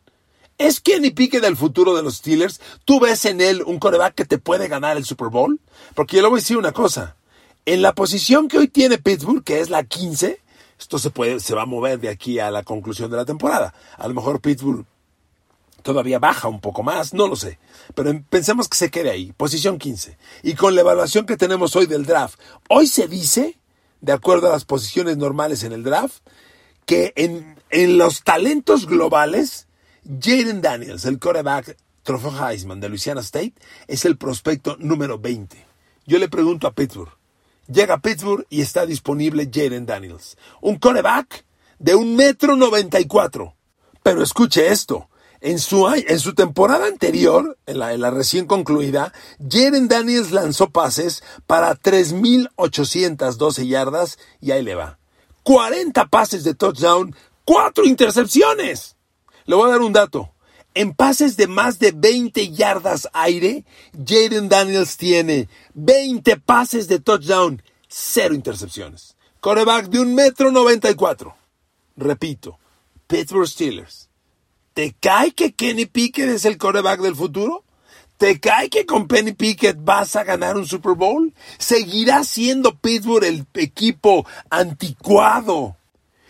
¿Es 0.57 0.79
Kenny 0.79 1.09
Pickett 1.09 1.43
el 1.43 1.57
futuro 1.57 1.95
de 1.95 2.03
los 2.03 2.17
Steelers? 2.17 2.61
¿Tú 2.85 2.99
ves 2.99 3.25
en 3.25 3.41
él 3.41 3.63
un 3.65 3.79
coreback 3.79 4.13
que 4.13 4.25
te 4.25 4.37
puede 4.37 4.67
ganar 4.67 4.97
el 4.97 5.05
Super 5.05 5.29
Bowl? 5.29 5.59
Porque 5.95 6.17
yo 6.17 6.21
le 6.21 6.29
voy 6.29 6.37
a 6.37 6.41
decir 6.41 6.57
una 6.57 6.73
cosa. 6.73 7.15
En 7.65 7.81
la 7.81 7.95
posición 7.95 8.47
que 8.47 8.59
hoy 8.59 8.67
tiene 8.67 8.99
Pittsburgh, 8.99 9.43
que 9.43 9.59
es 9.59 9.71
la 9.71 9.83
15, 9.83 10.39
esto 10.79 10.99
se, 10.99 11.09
puede, 11.09 11.39
se 11.39 11.55
va 11.55 11.63
a 11.63 11.65
mover 11.65 11.99
de 11.99 12.09
aquí 12.09 12.37
a 12.37 12.51
la 12.51 12.61
conclusión 12.61 13.09
de 13.09 13.17
la 13.17 13.25
temporada. 13.25 13.73
A 13.97 14.07
lo 14.07 14.13
mejor 14.13 14.41
Pittsburgh 14.41 14.85
todavía 15.85 16.17
baja 16.17 16.47
un 16.47 16.61
poco 16.61 16.81
más, 16.81 17.13
no 17.13 17.27
lo 17.27 17.35
sé. 17.35 17.59
Pero 17.93 18.11
pensemos 18.27 18.67
que 18.67 18.75
se 18.75 18.89
quede 18.89 19.11
ahí, 19.11 19.31
posición 19.33 19.77
15. 19.77 20.17
Y 20.41 20.55
con 20.55 20.73
la 20.73 20.81
evaluación 20.81 21.27
que 21.27 21.37
tenemos 21.37 21.75
hoy 21.75 21.85
del 21.85 22.07
draft, 22.07 22.39
hoy 22.69 22.87
se 22.87 23.07
dice, 23.07 23.59
de 24.01 24.11
acuerdo 24.11 24.47
a 24.47 24.53
las 24.53 24.65
posiciones 24.65 25.17
normales 25.17 25.63
en 25.63 25.73
el 25.73 25.83
draft, 25.83 26.23
que 26.87 27.13
en, 27.15 27.59
en 27.69 27.99
los 27.99 28.23
talentos 28.23 28.87
globales, 28.87 29.67
Jaden 30.03 30.61
Daniels, 30.61 31.05
el 31.05 31.19
quarterback 31.19 31.77
trofeo 32.01 32.31
Heisman 32.31 32.79
de 32.79 32.89
Louisiana 32.89 33.21
State, 33.21 33.53
es 33.87 34.05
el 34.05 34.17
prospecto 34.17 34.77
número 34.79 35.19
20. 35.19 35.67
Yo 36.07 36.17
le 36.17 36.29
pregunto 36.29 36.65
a 36.65 36.73
Pittsburgh. 36.73 37.13
Llega 37.67 37.93
a 37.93 38.01
Pittsburgh 38.01 38.47
y 38.49 38.61
está 38.61 38.87
disponible 38.87 39.51
Jaden 39.53 39.85
Daniels. 39.85 40.35
Un 40.61 40.77
quarterback 40.77 41.45
de 41.77 41.93
un 41.93 42.15
metro 42.15 42.55
noventa 42.55 42.99
y 42.99 43.05
cuatro. 43.05 43.55
Pero 44.01 44.23
escuche 44.23 44.71
esto. 44.71 45.09
En 45.45 45.59
su, 45.59 45.87
en 45.87 46.19
su 46.19 46.33
temporada 46.33 46.87
anterior, 46.87 47.55
en 47.67 47.77
la, 47.77 47.95
la 47.97 48.09
recién 48.09 48.47
concluida, 48.47 49.13
Jaren 49.47 49.87
Daniels 49.87 50.31
lanzó 50.31 50.71
pases 50.71 51.21
para 51.45 51.75
3.812 51.75 53.67
yardas 53.67 54.17
y 54.41 54.49
ahí 54.49 54.63
le 54.63 54.73
va. 54.73 54.97
40 55.43 56.07
pases 56.07 56.43
de 56.45 56.55
touchdown, 56.55 57.15
4 57.43 57.85
intercepciones. 57.85 58.95
Le 59.45 59.55
voy 59.55 59.69
a 59.69 59.73
dar 59.73 59.81
un 59.81 59.93
dato. 59.93 60.33
En 60.73 60.95
pases 60.95 61.37
de 61.37 61.45
más 61.45 61.77
de 61.77 61.91
20 61.91 62.49
yardas 62.49 63.07
aire, 63.13 63.65
Jaden 64.03 64.49
Daniels 64.49 64.97
tiene 64.97 65.47
20 65.75 66.37
pases 66.37 66.87
de 66.87 66.99
touchdown, 66.99 67.61
0 67.87 68.33
intercepciones. 68.33 69.15
Coreback 69.41 69.89
de 69.89 69.99
un 69.99 70.15
metro 70.15 70.51
94. 70.51 71.35
Repito, 71.97 72.57
Pittsburgh 73.05 73.47
Steelers. 73.47 74.09
¿Te 74.75 74.93
cae 74.99 75.31
que 75.31 75.53
Kenny 75.53 75.85
Pickett 75.85 76.27
es 76.27 76.43
el 76.43 76.57
coreback 76.57 76.99
del 76.99 77.15
futuro? 77.15 77.63
¿Te 78.17 78.41
cae 78.41 78.69
que 78.69 78.85
con 78.85 79.07
Kenny 79.07 79.31
Pickett 79.31 79.77
vas 79.79 80.17
a 80.17 80.25
ganar 80.25 80.57
un 80.57 80.67
Super 80.67 80.95
Bowl? 80.95 81.33
¿Seguirá 81.57 82.25
siendo 82.25 82.75
Pittsburgh 82.75 83.23
el 83.23 83.45
equipo 83.53 84.27
anticuado, 84.49 85.77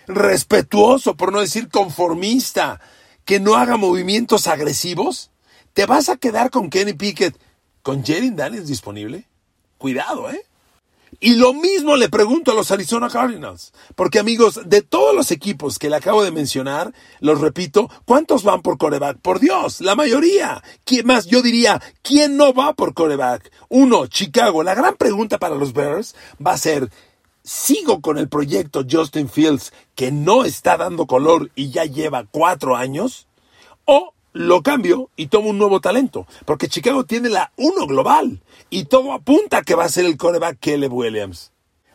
respetuoso, 0.05 1.17
por 1.17 1.33
no 1.33 1.39
decir 1.39 1.69
conformista, 1.69 2.79
que 3.25 3.39
no 3.39 3.55
haga 3.55 3.77
movimientos 3.77 4.45
agresivos? 4.45 5.31
¿Te 5.73 5.87
vas 5.87 6.09
a 6.09 6.17
quedar 6.17 6.51
con 6.51 6.69
Kenny 6.69 6.93
Pickett 6.93 7.35
con 7.81 8.05
Jerry 8.05 8.29
Daniels 8.29 8.67
disponible? 8.67 9.25
Cuidado, 9.79 10.29
¿eh? 10.29 10.45
Y 11.19 11.35
lo 11.35 11.53
mismo 11.53 11.95
le 11.95 12.09
pregunto 12.09 12.51
a 12.51 12.55
los 12.55 12.71
Arizona 12.71 13.09
Cardinals. 13.09 13.73
Porque 13.95 14.19
amigos, 14.19 14.61
de 14.65 14.81
todos 14.81 15.15
los 15.15 15.31
equipos 15.31 15.79
que 15.79 15.89
le 15.89 15.95
acabo 15.95 16.23
de 16.23 16.31
mencionar, 16.31 16.93
los 17.19 17.41
repito, 17.41 17.89
¿cuántos 18.05 18.43
van 18.43 18.61
por 18.61 18.77
coreback? 18.77 19.19
Por 19.19 19.39
Dios, 19.39 19.81
la 19.81 19.95
mayoría. 19.95 20.63
¿Quién 20.83 21.07
más? 21.07 21.25
Yo 21.27 21.41
diría, 21.41 21.81
¿quién 22.01 22.37
no 22.37 22.53
va 22.53 22.73
por 22.73 22.93
coreback? 22.93 23.51
Uno, 23.69 24.07
Chicago. 24.07 24.63
La 24.63 24.75
gran 24.75 24.95
pregunta 24.95 25.37
para 25.37 25.55
los 25.55 25.73
Bears 25.73 26.15
va 26.45 26.53
a 26.53 26.57
ser, 26.57 26.89
¿sigo 27.43 28.01
con 28.01 28.17
el 28.17 28.29
proyecto 28.29 28.83
Justin 28.89 29.29
Fields 29.29 29.71
que 29.93 30.11
no 30.11 30.45
está 30.45 30.77
dando 30.77 31.05
color 31.05 31.51
y 31.55 31.69
ya 31.69 31.85
lleva 31.85 32.25
cuatro 32.29 32.75
años? 32.75 33.27
¿O 33.85 34.14
lo 34.35 34.61
cambio 34.63 35.09
y 35.15 35.27
tomo 35.27 35.49
un 35.51 35.57
nuevo 35.57 35.79
talento. 35.79 36.27
Porque 36.43 36.67
Chicago 36.67 37.05
tiene 37.05 37.29
la 37.29 37.53
1 37.55 37.87
global. 37.87 38.41
Y 38.69 38.83
todo 38.85 39.13
apunta 39.13 39.63
que 39.63 39.75
va 39.75 39.85
a 39.85 39.89
ser 39.89 40.05
el 40.05 40.17
coreback 40.17 40.59
Caleb 40.59 40.93
Williams. 40.93 41.53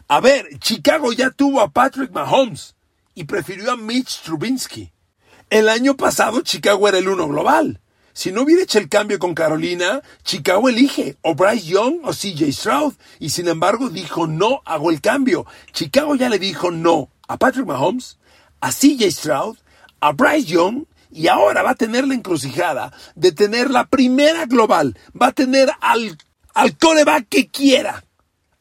A 0.09 0.20
ver, 0.20 0.59
Chicago 0.59 1.12
ya 1.12 1.30
tuvo 1.30 1.61
a 1.61 1.68
Patrick 1.68 2.12
Mahomes 2.12 2.76
y 3.14 3.25
prefirió 3.25 3.70
a 3.70 3.76
Mitch 3.76 4.23
Trubinsky. 4.23 4.90
El 5.50 5.68
año 5.68 5.97
pasado 5.99 6.40
Chicago 6.40 6.88
era 6.88 6.97
el 6.97 7.09
1 7.09 7.28
global. 7.28 7.80
Si 8.14 8.32
no 8.32 8.42
hubiera 8.42 8.62
hecho 8.62 8.78
el 8.78 8.88
cambio 8.88 9.18
con 9.18 9.35
Carolina, 9.35 10.00
Chicago 10.25 10.70
elige 10.70 11.18
o 11.20 11.35
Bryce 11.35 11.66
Young 11.66 12.00
o 12.04 12.12
CJ 12.12 12.52
Stroud. 12.52 12.94
Y 13.18 13.30
sin 13.30 13.49
embargo 13.49 13.90
dijo 13.90 14.26
no, 14.26 14.62
hago 14.64 14.90
el 14.90 15.02
cambio. 15.02 15.44
Chicago 15.73 16.14
ya 16.14 16.30
le 16.30 16.38
dijo 16.38 16.70
no 16.70 17.11
a 17.28 17.37
Patrick 17.37 17.66
Mahomes, 17.66 18.18
a 18.62 18.73
CJ 18.73 19.11
Stroud, 19.11 19.59
a 20.00 20.12
Bryce 20.12 20.47
Young 20.47 20.87
y 21.11 21.29
ahora 21.29 21.62
va 21.62 21.71
a 21.71 21.75
tener 21.75 22.07
la 22.07 22.14
encrucijada 22.14 22.93
de 23.14 23.33
tener 23.33 23.71
la 23.71 23.87
primera 23.87 24.47
global. 24.47 24.97
Va 25.21 25.29
a 25.29 25.33
tener 25.33 25.71
al, 25.81 26.17
al 26.55 26.76
coreback 26.79 27.29
que 27.29 27.49
quiera. 27.49 28.05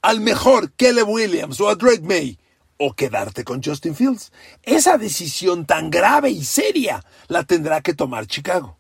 Al 0.01 0.21
mejor 0.21 0.71
Kelly 0.71 1.01
Williams 1.01 1.59
o 1.61 1.69
a 1.69 1.75
Drake 1.75 2.01
May. 2.01 2.39
O 2.77 2.93
quedarte 2.93 3.43
con 3.43 3.61
Justin 3.61 3.95
Fields. 3.95 4.31
Esa 4.63 4.97
decisión 4.97 5.65
tan 5.65 5.89
grave 5.89 6.31
y 6.31 6.43
seria 6.43 7.03
la 7.27 7.43
tendrá 7.43 7.81
que 7.81 7.93
tomar 7.93 8.25
Chicago. 8.25 8.77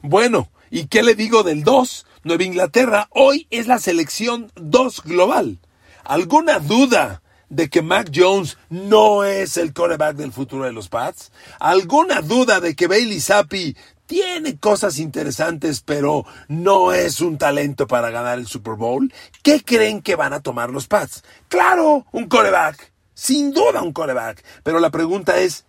Bueno, 0.00 0.50
¿y 0.70 0.86
qué 0.86 1.02
le 1.02 1.14
digo 1.14 1.42
del 1.42 1.62
2? 1.62 2.06
Nueva 2.24 2.44
Inglaterra 2.44 3.08
hoy 3.10 3.46
es 3.50 3.66
la 3.66 3.78
selección 3.78 4.50
2 4.56 5.02
global. 5.04 5.58
¿Alguna 6.04 6.58
duda 6.58 7.22
de 7.48 7.68
que 7.68 7.82
Mac 7.82 8.10
Jones 8.14 8.58
no 8.68 9.24
es 9.24 9.56
el 9.56 9.72
coreback 9.72 10.16
del 10.16 10.32
futuro 10.32 10.64
de 10.64 10.72
los 10.72 10.88
Pats? 10.88 11.32
¿Alguna 11.58 12.20
duda 12.20 12.60
de 12.60 12.74
que 12.74 12.86
Bailey 12.86 13.20
Zappi 13.20 13.76
tiene 14.06 14.58
cosas 14.58 14.98
interesantes, 14.98 15.82
pero 15.82 16.24
no 16.48 16.92
es 16.92 17.20
un 17.20 17.38
talento 17.38 17.86
para 17.86 18.10
ganar 18.10 18.38
el 18.38 18.46
Super 18.46 18.74
Bowl? 18.74 19.12
¿Qué 19.42 19.62
creen 19.62 20.02
que 20.02 20.16
van 20.16 20.32
a 20.32 20.40
tomar 20.40 20.70
los 20.70 20.86
Pats? 20.86 21.22
Claro, 21.48 22.06
un 22.12 22.28
coreback. 22.28 22.92
Sin 23.14 23.52
duda 23.52 23.82
un 23.82 23.92
coreback. 23.92 24.44
Pero 24.62 24.80
la 24.80 24.90
pregunta 24.90 25.38
es, 25.38 25.64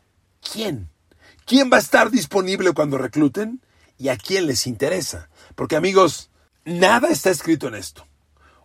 ¿quién? 0.53 0.89
¿Quién 1.45 1.71
va 1.71 1.77
a 1.77 1.81
estar 1.81 2.11
disponible 2.11 2.73
cuando 2.73 2.97
recluten? 2.97 3.61
¿Y 3.97 4.09
a 4.09 4.17
quién 4.17 4.45
les 4.45 4.67
interesa? 4.67 5.29
Porque 5.55 5.75
amigos, 5.75 6.29
nada 6.63 7.09
está 7.09 7.31
escrito 7.31 7.67
en 7.67 7.75
esto. 7.75 8.05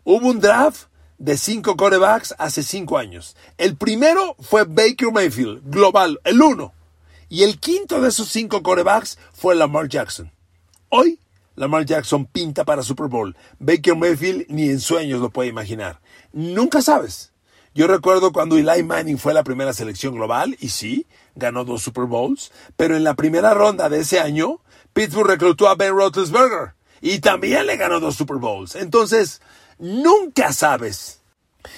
Hubo 0.04 0.28
un 0.28 0.38
draft 0.38 0.88
de 1.18 1.37
cinco 1.37 1.76
corebacks 1.76 2.35
hace 2.38 2.62
cinco 2.62 2.99
años. 2.99 3.37
El 3.59 3.76
primero 3.76 4.37
fue 4.40 4.64
Baker 4.64 5.12
Mayfield, 5.12 5.62
global, 5.64 6.21
el 6.25 6.40
uno. 6.40 6.73
Y 7.28 7.42
el 7.42 7.59
quinto 7.59 8.00
de 8.00 8.09
esos 8.09 8.28
cinco 8.28 8.62
corebacks 8.62 9.18
fue 9.33 9.54
Lamar 9.54 9.88
Jackson. 9.88 10.30
Hoy, 10.88 11.18
Lamar 11.56 11.85
Jackson 11.85 12.26
pinta 12.26 12.64
para 12.64 12.83
Super 12.83 13.06
Bowl. 13.06 13.37
Baker 13.59 13.97
Mayfield 13.97 14.47
ni 14.49 14.68
en 14.68 14.80
sueños 14.80 15.21
lo 15.21 15.30
puede 15.30 15.49
imaginar. 15.49 16.00
Nunca 16.33 16.83
sabes. 16.83 17.33
Yo 17.75 17.88
recuerdo 17.88 18.33
cuando 18.33 18.56
Eli 18.56 18.85
Manning 18.85 19.18
fue 19.18 19.35
la 19.35 19.42
primera 19.42 19.73
selección 19.73 20.14
global, 20.14 20.56
y 20.61 20.68
sí, 20.68 21.06
ganó 21.35 21.64
dos 21.64 21.83
Super 21.83 22.04
Bowls, 22.04 22.52
pero 22.76 22.97
en 22.97 23.02
la 23.02 23.14
primera 23.14 23.52
ronda 23.52 23.88
de 23.88 24.00
ese 24.00 24.21
año, 24.21 24.61
Pittsburgh 24.92 25.28
reclutó 25.28 25.68
a 25.68 25.75
Ben 25.75 25.92
Roethlisberger 25.92 26.75
y 27.00 27.18
también 27.18 27.66
le 27.66 27.76
ganó 27.76 27.99
dos 27.99 28.14
Super 28.14 28.37
Bowls. 28.37 28.76
Entonces, 28.76 29.40
nunca 29.78 30.52
sabes. 30.52 31.21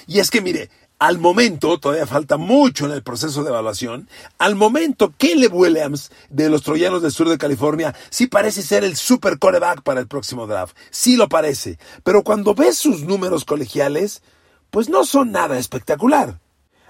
Y 0.06 0.18
es 0.18 0.30
que 0.30 0.40
mire, 0.40 0.70
al 0.98 1.18
momento, 1.18 1.78
todavía 1.78 2.06
falta 2.06 2.38
mucho 2.38 2.86
en 2.86 2.92
el 2.92 3.02
proceso 3.02 3.42
de 3.42 3.50
evaluación, 3.50 4.08
al 4.38 4.54
momento 4.54 5.12
Caleb 5.18 5.54
Williams 5.54 6.10
de 6.30 6.48
los 6.48 6.62
Troyanos 6.62 7.02
del 7.02 7.12
sur 7.12 7.28
de 7.28 7.36
California 7.36 7.94
sí 8.08 8.26
parece 8.26 8.62
ser 8.62 8.82
el 8.82 8.96
super 8.96 9.38
coreback 9.38 9.82
para 9.82 10.00
el 10.00 10.08
próximo 10.08 10.46
draft. 10.46 10.74
Sí 10.90 11.16
lo 11.16 11.28
parece. 11.28 11.78
Pero 12.02 12.24
cuando 12.24 12.54
ves 12.54 12.78
sus 12.78 13.02
números 13.02 13.44
colegiales, 13.44 14.22
pues 14.70 14.88
no 14.88 15.04
son 15.04 15.32
nada 15.32 15.58
espectacular. 15.58 16.40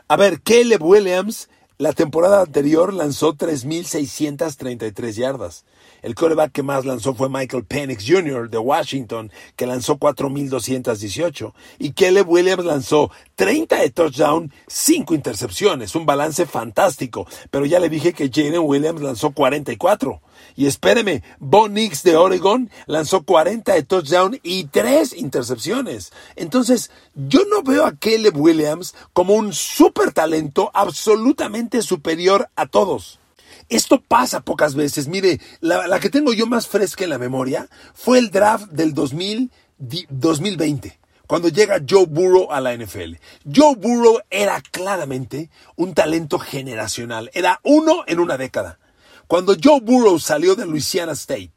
A 0.07 0.17
ver, 0.17 0.41
Caleb 0.41 0.83
Williams 0.85 1.49
la 1.79 1.93
temporada 1.93 2.41
anterior 2.41 2.95
lanzó 2.95 3.35
3.633 3.35 5.13
yardas. 5.13 5.65
El 6.03 6.15
coreback 6.15 6.53
que 6.53 6.63
más 6.63 6.85
lanzó 6.85 7.15
fue 7.15 7.29
Michael 7.29 7.65
Penix 7.65 8.05
Jr. 8.07 8.49
de 8.51 8.59
Washington, 8.59 9.31
que 9.57 9.67
lanzó 9.67 9.97
4.218. 9.99 11.53
Y 11.79 11.93
Caleb 11.93 12.29
Williams 12.29 12.65
lanzó 12.65 13.11
30 13.35 13.77
de 13.77 13.91
touchdown, 13.91 14.53
5 14.67 15.15
intercepciones. 15.15 15.95
Un 15.95 16.07
balance 16.07 16.47
fantástico. 16.47 17.27
Pero 17.51 17.67
ya 17.67 17.81
le 17.81 17.89
dije 17.89 18.13
que 18.13 18.31
Jalen 18.33 18.63
Williams 18.65 19.03
lanzó 19.03 19.33
44. 19.33 20.21
Y 20.55 20.67
espéreme, 20.67 21.23
Bo 21.39 21.69
Nix 21.69 22.03
de 22.03 22.17
Oregon 22.17 22.71
lanzó 22.87 23.23
40 23.23 23.75
de 23.75 23.83
touchdown 23.83 24.39
y 24.43 24.65
3 24.65 25.15
intercepciones. 25.15 26.13
Entonces, 26.37 26.91
yo 27.15 27.41
no 27.51 27.63
veo 27.63 27.87
a 27.87 27.97
Caleb 27.97 28.37
Williams 28.37 28.95
como 29.13 29.35
un 29.35 29.53
super 29.53 30.13
talento 30.13 30.71
absolutamente 30.75 31.83
superior 31.83 32.49
a 32.57 32.67
todos. 32.67 33.19
Esto 33.69 34.01
pasa 34.01 34.41
pocas 34.41 34.75
veces. 34.75 35.07
Mire, 35.09 35.41
la, 35.61 36.01
que 36.01 36.11
tengo 36.11 36.33
yo 36.33 36.47
más 36.47 36.69
fresca 36.69 37.05
en 37.05 37.11
la 37.11 37.19
memoria 37.19 37.69
fue 37.95 38.19
el 38.19 38.31
draft 38.31 38.71
del 38.71 38.95
2020 38.95 40.99
cuando 41.27 41.49
llega 41.49 41.83
Joe 41.89 42.07
Burrow 42.07 42.53
a 42.53 42.61
la 42.61 42.77
NFL. 42.77 43.15
Joe 43.53 43.75
Burrow 43.77 44.21
era 44.31 44.61
claramente 44.61 45.51
un 45.75 45.95
talento 45.95 46.39
generacional, 46.39 47.31
era 47.35 47.59
uno 47.65 48.05
en 48.07 48.21
una 48.21 48.37
década. 48.37 48.79
Cuando 49.27 49.57
Joe 49.61 49.81
Burrow 49.81 50.21
salió 50.21 50.55
de 50.55 50.67
Louisiana 50.67 51.11
State 51.13 51.51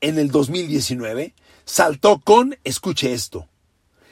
en 0.00 0.18
el 0.18 0.30
2019, 0.30 1.34
saltó 1.64 2.20
con, 2.20 2.58
escuche 2.62 3.14
esto, 3.14 3.48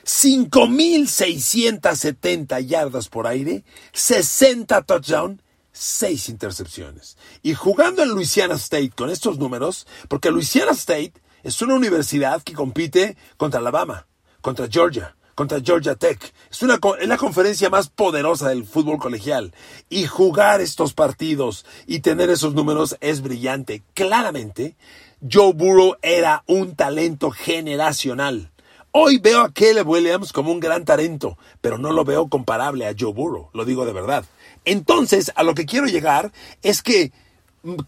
5.670 0.04 2.66
yardas 2.66 3.08
por 3.08 3.26
aire, 3.26 3.64
60 3.92 4.82
touchdowns 4.82 5.40
6 5.75 6.28
intercepciones. 6.28 7.19
Y 7.43 7.54
jugando 7.54 8.02
en 8.02 8.11
Louisiana 8.11 8.54
State 8.54 8.93
con 8.97 9.11
estos 9.11 9.38
números, 9.38 9.87
porque 10.09 10.31
Louisiana 10.31 10.73
State 10.73 11.14
es 11.43 11.61
una 11.61 11.75
universidad 11.75 12.43
que 12.43 12.54
compite 12.54 13.16
contra 13.37 13.61
Alabama, 13.61 14.07
contra 14.40 14.69
Georgia, 14.69 15.16
contra 15.35 15.61
Georgia 15.61 15.97
Tech. 15.97 16.33
Es, 16.50 16.62
una, 16.62 16.78
es 17.00 17.09
la 17.09 17.16
conferencia 17.16 17.69
más 17.69 17.88
poderosa 17.90 18.49
del 18.49 18.64
fútbol 18.64 18.99
colegial. 18.99 19.52
Y 19.90 20.07
jugar 20.07 20.61
estos 20.61 20.95
partidos 20.95 21.66
y 21.87 22.00
tener 22.00 22.31
esos 22.31 22.54
números 22.54 22.97
es 23.00 23.21
brillante. 23.21 23.83
Claramente, 23.95 24.76
Joe 25.21 25.52
Burrow 25.52 25.97
era 26.02 26.45
un 26.47 26.76
talento 26.76 27.31
generacional. 27.31 28.53
Hoy 28.96 29.18
veo 29.18 29.40
a 29.40 29.52
Caleb 29.52 29.88
Williams 29.88 30.32
como 30.32 30.52
un 30.52 30.60
gran 30.60 30.84
talento, 30.84 31.36
pero 31.60 31.78
no 31.78 31.90
lo 31.90 32.04
veo 32.04 32.28
comparable 32.28 32.86
a 32.86 32.94
Joe 32.96 33.12
Burrow, 33.12 33.50
lo 33.52 33.64
digo 33.64 33.84
de 33.84 33.92
verdad. 33.92 34.24
Entonces, 34.64 35.32
a 35.34 35.42
lo 35.42 35.56
que 35.56 35.66
quiero 35.66 35.86
llegar 35.88 36.30
es 36.62 36.80
que 36.80 37.10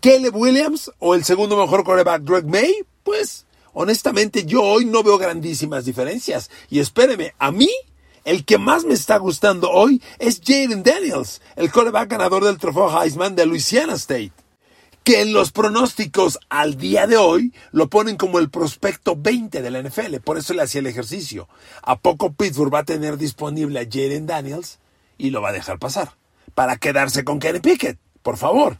Caleb 0.00 0.34
Williams 0.34 0.90
o 0.98 1.14
el 1.14 1.22
segundo 1.22 1.56
mejor 1.56 1.84
quarterback 1.84 2.24
Greg 2.24 2.46
May, 2.46 2.74
pues 3.04 3.46
honestamente 3.72 4.46
yo 4.46 4.64
hoy 4.64 4.84
no 4.84 5.04
veo 5.04 5.16
grandísimas 5.16 5.84
diferencias. 5.84 6.50
Y 6.70 6.80
espéreme, 6.80 7.34
a 7.38 7.52
mí 7.52 7.70
el 8.24 8.44
que 8.44 8.58
más 8.58 8.84
me 8.84 8.94
está 8.94 9.18
gustando 9.18 9.70
hoy 9.70 10.02
es 10.18 10.40
Jaden 10.44 10.82
Daniels, 10.82 11.40
el 11.54 11.70
quarterback 11.70 12.10
ganador 12.10 12.42
del 12.42 12.58
trofeo 12.58 12.90
Heisman 13.00 13.36
de 13.36 13.46
Louisiana 13.46 13.94
State. 13.94 14.32
Que 15.06 15.22
en 15.22 15.32
los 15.32 15.52
pronósticos 15.52 16.38
al 16.50 16.76
día 16.76 17.06
de 17.06 17.16
hoy 17.16 17.54
lo 17.72 17.88
ponen 17.88 18.16
como 18.16 18.38
el 18.38 18.50
prospecto 18.50 19.16
20 19.16 19.62
de 19.62 19.70
la 19.70 19.80
NFL. 19.80 20.16
Por 20.16 20.36
eso 20.36 20.52
le 20.52 20.62
hacía 20.62 20.80
el 20.80 20.88
ejercicio. 20.88 21.48
¿A 21.80 21.98
poco 21.98 22.34
Pittsburgh 22.34 22.74
va 22.74 22.80
a 22.80 22.84
tener 22.84 23.16
disponible 23.16 23.80
a 23.80 23.84
Jaden 23.84 24.26
Daniels 24.26 24.80
y 25.16 25.30
lo 25.30 25.40
va 25.40 25.48
a 25.48 25.52
dejar 25.52 25.78
pasar? 25.78 26.10
para 26.56 26.78
quedarse 26.78 27.22
con 27.22 27.38
Kenny 27.38 27.60
Pickett, 27.60 27.98
por 28.22 28.38
favor. 28.38 28.78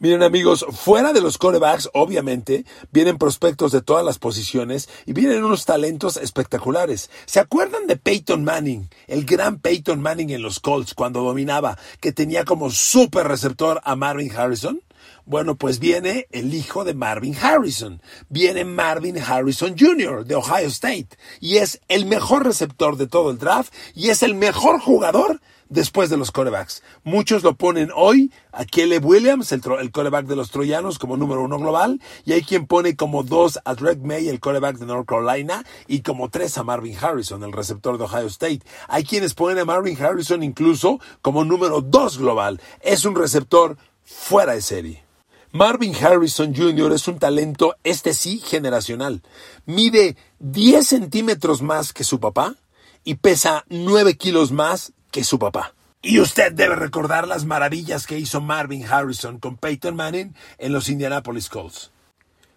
Miren 0.00 0.22
amigos, 0.22 0.66
fuera 0.72 1.12
de 1.12 1.20
los 1.20 1.38
corebacks, 1.38 1.88
obviamente, 1.92 2.64
vienen 2.90 3.18
prospectos 3.18 3.72
de 3.72 3.82
todas 3.82 4.04
las 4.04 4.18
posiciones 4.18 4.88
y 5.06 5.12
vienen 5.12 5.44
unos 5.44 5.66
talentos 5.66 6.16
espectaculares. 6.16 7.10
¿Se 7.26 7.40
acuerdan 7.40 7.86
de 7.86 7.96
Peyton 7.96 8.42
Manning? 8.42 8.88
El 9.06 9.24
gran 9.24 9.60
Peyton 9.60 10.00
Manning 10.00 10.30
en 10.30 10.42
los 10.42 10.60
Colts 10.60 10.94
cuando 10.94 11.22
dominaba, 11.22 11.78
que 12.00 12.12
tenía 12.12 12.44
como 12.44 12.70
super 12.70 13.28
receptor 13.28 13.80
a 13.84 13.96
Marvin 13.96 14.34
Harrison. 14.34 14.80
Bueno, 15.26 15.56
pues 15.56 15.78
viene 15.78 16.26
el 16.30 16.54
hijo 16.54 16.84
de 16.84 16.94
Marvin 16.94 17.36
Harrison. 17.40 18.02
Viene 18.28 18.64
Marvin 18.64 19.18
Harrison 19.18 19.76
Jr. 19.78 20.24
de 20.24 20.34
Ohio 20.34 20.68
State. 20.68 21.08
Y 21.40 21.56
es 21.56 21.80
el 21.88 22.06
mejor 22.06 22.44
receptor 22.44 22.96
de 22.96 23.06
todo 23.06 23.30
el 23.30 23.38
draft 23.38 23.72
y 23.94 24.10
es 24.10 24.22
el 24.22 24.34
mejor 24.34 24.80
jugador 24.80 25.40
después 25.68 26.10
de 26.10 26.16
los 26.16 26.30
corebacks. 26.30 26.82
Muchos 27.02 27.42
lo 27.42 27.56
ponen 27.56 27.90
hoy 27.94 28.32
a 28.52 28.64
Caleb 28.64 29.04
Williams, 29.04 29.52
el, 29.52 29.62
el 29.80 29.90
coreback 29.90 30.26
de 30.26 30.36
los 30.36 30.50
troyanos, 30.50 30.98
como 30.98 31.16
número 31.16 31.42
uno 31.42 31.58
global, 31.58 32.00
y 32.24 32.32
hay 32.32 32.42
quien 32.42 32.66
pone 32.66 32.96
como 32.96 33.22
dos 33.22 33.58
a 33.64 33.74
Drake 33.74 34.00
May, 34.02 34.28
el 34.28 34.40
coreback 34.40 34.78
de 34.78 34.86
North 34.86 35.08
Carolina, 35.08 35.64
y 35.86 36.00
como 36.00 36.30
tres 36.30 36.56
a 36.58 36.64
Marvin 36.64 36.96
Harrison, 37.00 37.42
el 37.42 37.52
receptor 37.52 37.98
de 37.98 38.04
Ohio 38.04 38.26
State. 38.26 38.60
Hay 38.88 39.04
quienes 39.04 39.34
ponen 39.34 39.58
a 39.58 39.64
Marvin 39.64 40.00
Harrison 40.00 40.42
incluso 40.42 41.00
como 41.22 41.44
número 41.44 41.80
dos 41.80 42.18
global. 42.18 42.60
Es 42.80 43.04
un 43.04 43.16
receptor 43.16 43.76
fuera 44.04 44.54
de 44.54 44.62
serie. 44.62 45.04
Marvin 45.52 45.94
Harrison 45.94 46.54
Jr. 46.54 46.92
es 46.92 47.06
un 47.06 47.18
talento, 47.18 47.76
este 47.84 48.12
sí, 48.12 48.40
generacional. 48.40 49.22
Mide 49.66 50.16
10 50.40 50.86
centímetros 50.86 51.62
más 51.62 51.92
que 51.92 52.02
su 52.02 52.18
papá 52.18 52.56
y 53.04 53.14
pesa 53.14 53.64
9 53.68 54.16
kilos 54.16 54.50
más 54.50 54.92
que 55.12 55.22
su 55.22 55.38
papá. 55.38 55.74
Y 56.02 56.20
usted 56.20 56.52
debe 56.52 56.76
recordar 56.76 57.26
las 57.26 57.46
maravillas 57.46 58.06
que 58.06 58.18
hizo 58.18 58.40
Marvin 58.40 58.84
Harrison 58.84 59.38
con 59.38 59.56
Peyton 59.56 59.96
Manning 59.96 60.34
en 60.58 60.72
los 60.72 60.88
Indianapolis 60.88 61.48
Colts. 61.48 61.93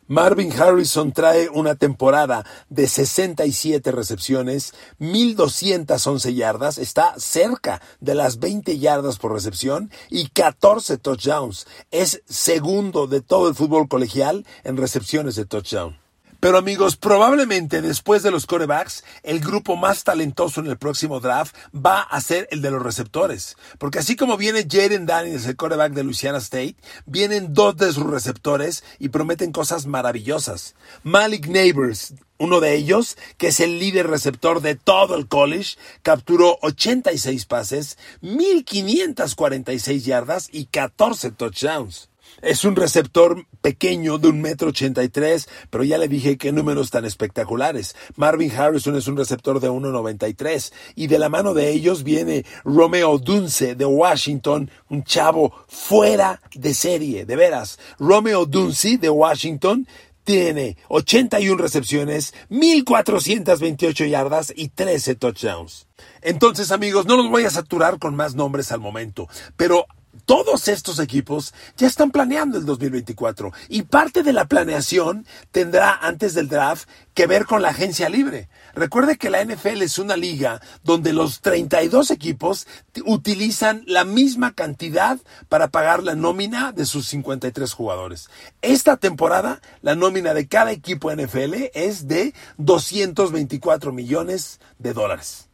Marvin 0.08 0.54
Harrison 0.54 1.12
trae 1.12 1.50
una 1.50 1.76
temporada 1.76 2.46
de 2.70 2.88
67 2.88 3.92
recepciones, 3.92 4.74
1211 5.00 6.34
yardas, 6.34 6.78
está 6.78 7.14
cerca 7.18 7.82
de 8.00 8.16
las 8.16 8.40
20 8.40 8.80
yardas 8.80 9.18
por 9.18 9.34
recepción 9.34 9.92
y 10.10 10.30
14 10.30 10.98
touchdowns. 10.98 11.68
Es 11.92 12.24
segundo 12.26 13.08
de 13.08 13.20
todo 13.20 13.50
el 13.50 13.56
fútbol 13.56 13.90
colegial 13.90 14.46
en 14.64 14.78
recepciones 14.78 15.36
de 15.36 15.46
touchdown. 15.46 16.07
Pero 16.48 16.60
amigos, 16.60 16.96
probablemente 16.96 17.82
después 17.82 18.24
de 18.24 18.32
los 18.32 18.46
corebacks, 18.46 19.04
el 19.24 19.42
grupo 19.42 19.76
más 19.76 20.06
talentoso 20.06 20.62
en 20.62 20.68
el 20.68 20.78
próximo 20.78 21.20
draft 21.20 21.54
va 21.76 22.00
a 22.00 22.22
ser 22.22 22.48
el 22.52 22.62
de 22.62 22.72
los 22.72 22.82
receptores. 22.82 23.58
Porque 23.78 24.00
así 24.00 24.16
como 24.16 24.38
viene 24.38 24.66
Jaden 24.66 25.06
Daniels, 25.06 25.46
el 25.46 25.58
coreback 25.58 25.92
de 25.92 26.06
Louisiana 26.06 26.38
State, 26.38 26.78
vienen 27.06 27.54
dos 27.54 27.76
de 27.76 27.92
sus 27.92 28.10
receptores 28.10 28.86
y 28.98 29.10
prometen 29.10 29.52
cosas 29.52 29.88
maravillosas. 29.88 30.76
Malik 31.04 31.48
Neighbors, 31.48 32.14
uno 32.38 32.62
de 32.62 32.76
ellos, 32.76 33.18
que 33.38 33.48
es 33.48 33.60
el 33.60 33.78
líder 33.78 34.08
receptor 34.08 34.62
de 34.62 34.76
todo 34.76 35.18
el 35.18 35.28
college, 35.28 35.78
capturó 36.02 36.60
86 36.62 37.46
pases, 37.46 37.98
1546 38.22 40.06
yardas 40.06 40.48
y 40.50 40.68
14 40.68 41.32
touchdowns. 41.32 42.08
Es 42.42 42.64
un 42.66 42.76
receptor 42.76 43.48
pequeño 43.62 44.20
de 44.20 44.28
un 44.28 44.42
metro 44.42 44.70
ochenta 44.70 45.04
y 45.04 45.10
tres, 45.10 45.50
pero 45.72 45.84
ya 45.84 45.98
le 45.98 46.08
dije 46.08 46.38
qué 46.38 46.52
números 46.52 46.92
tan 46.92 47.04
espectaculares. 47.04 47.96
Marvin 48.16 48.52
Harrison 48.52 48.96
es 48.96 49.08
un 49.08 49.18
receptor 49.18 49.60
de 49.60 49.72
1.93 49.72 50.72
y 50.96 51.08
de 51.08 51.18
la 51.18 51.30
mano 51.30 51.56
de 51.56 51.72
ellos 51.72 52.04
viene 52.04 52.46
Romeo 52.64 53.18
Dunce 53.18 53.74
de 53.74 53.86
Washington, 53.86 54.70
un 54.90 55.04
chavo 55.04 55.52
fuera 55.68 56.40
de 56.54 56.76
serie, 56.76 57.26
de 57.26 57.36
veras. 57.36 57.80
Romeo 57.98 58.46
Dunce 58.46 59.00
de 59.00 59.10
Washington 59.10 59.88
tiene 60.24 60.78
81 60.90 61.56
recepciones, 61.60 62.34
1428 62.50 64.06
yardas 64.06 64.54
y 64.56 64.68
13 64.68 65.16
touchdowns. 65.16 65.88
Entonces, 66.22 66.72
amigos, 66.72 67.06
no 67.06 67.16
los 67.16 67.30
voy 67.30 67.46
a 67.46 67.50
saturar 67.50 67.98
con 67.98 68.16
más 68.16 68.36
nombres 68.36 68.72
al 68.72 68.82
momento, 68.82 69.30
pero 69.56 69.88
todos 70.28 70.68
estos 70.68 71.00
equipos 71.00 71.54
ya 71.78 71.88
están 71.88 72.12
planeando 72.12 72.58
el 72.58 72.66
2024 72.66 73.54
y 73.70 73.84
parte 73.84 74.24
de 74.24 74.34
la 74.34 74.46
planeación 74.46 75.26
tendrá 75.52 75.94
antes 75.94 76.34
del 76.34 76.50
draft 76.50 76.90
que 77.14 77.28
ver 77.28 77.46
con 77.46 77.62
la 77.62 77.70
agencia 77.70 78.10
libre. 78.10 78.50
Recuerde 78.76 79.18
que 79.18 79.30
la 79.30 79.44
NFL 79.44 79.82
es 79.84 79.98
una 79.98 80.18
liga 80.18 80.62
donde 80.84 81.14
los 81.14 81.40
32 81.40 82.12
equipos 82.12 82.68
utilizan 83.06 83.84
la 83.88 84.04
misma 84.04 84.52
cantidad 84.54 85.18
para 85.48 85.70
pagar 85.70 86.04
la 86.04 86.14
nómina 86.14 86.74
de 86.74 86.86
sus 86.86 87.08
53 87.08 87.72
jugadores. 87.72 88.30
Esta 88.62 88.98
temporada, 88.98 89.62
la 89.82 89.96
nómina 89.96 90.34
de 90.34 90.50
cada 90.50 90.74
equipo 90.74 91.10
NFL 91.10 91.70
es 91.74 92.10
de 92.10 92.34
224 92.58 93.94
millones 93.94 94.60
de 94.78 94.92
dólares. 94.92 95.48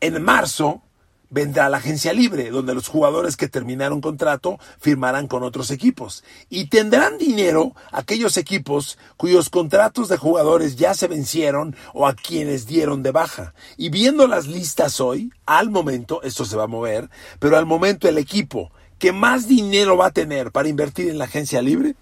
En 0.00 0.22
marzo, 0.22 0.82
vendrá 1.30 1.68
la 1.68 1.78
agencia 1.78 2.12
libre, 2.12 2.50
donde 2.50 2.74
los 2.74 2.88
jugadores 2.88 3.36
que 3.36 3.48
terminaron 3.48 4.00
contrato 4.00 4.58
firmarán 4.78 5.26
con 5.26 5.42
otros 5.42 5.70
equipos. 5.70 6.24
Y 6.48 6.66
tendrán 6.66 7.18
dinero 7.18 7.74
aquellos 7.92 8.36
equipos 8.36 8.98
cuyos 9.16 9.50
contratos 9.50 10.08
de 10.08 10.16
jugadores 10.16 10.76
ya 10.76 10.94
se 10.94 11.08
vencieron 11.08 11.76
o 11.94 12.06
a 12.06 12.14
quienes 12.14 12.66
dieron 12.66 13.02
de 13.02 13.12
baja. 13.12 13.54
Y 13.76 13.90
viendo 13.90 14.26
las 14.26 14.46
listas 14.46 15.00
hoy, 15.00 15.30
al 15.46 15.70
momento, 15.70 16.22
esto 16.22 16.44
se 16.44 16.56
va 16.56 16.64
a 16.64 16.68
mover, 16.68 17.10
pero 17.38 17.56
al 17.56 17.66
momento 17.66 18.08
el 18.08 18.18
equipo 18.18 18.70
que 18.98 19.12
más 19.12 19.46
dinero 19.46 19.96
va 19.96 20.06
a 20.06 20.12
tener 20.12 20.52
para 20.52 20.68
invertir 20.68 21.08
en 21.10 21.18
la 21.18 21.24
agencia 21.26 21.60
libre 21.60 21.96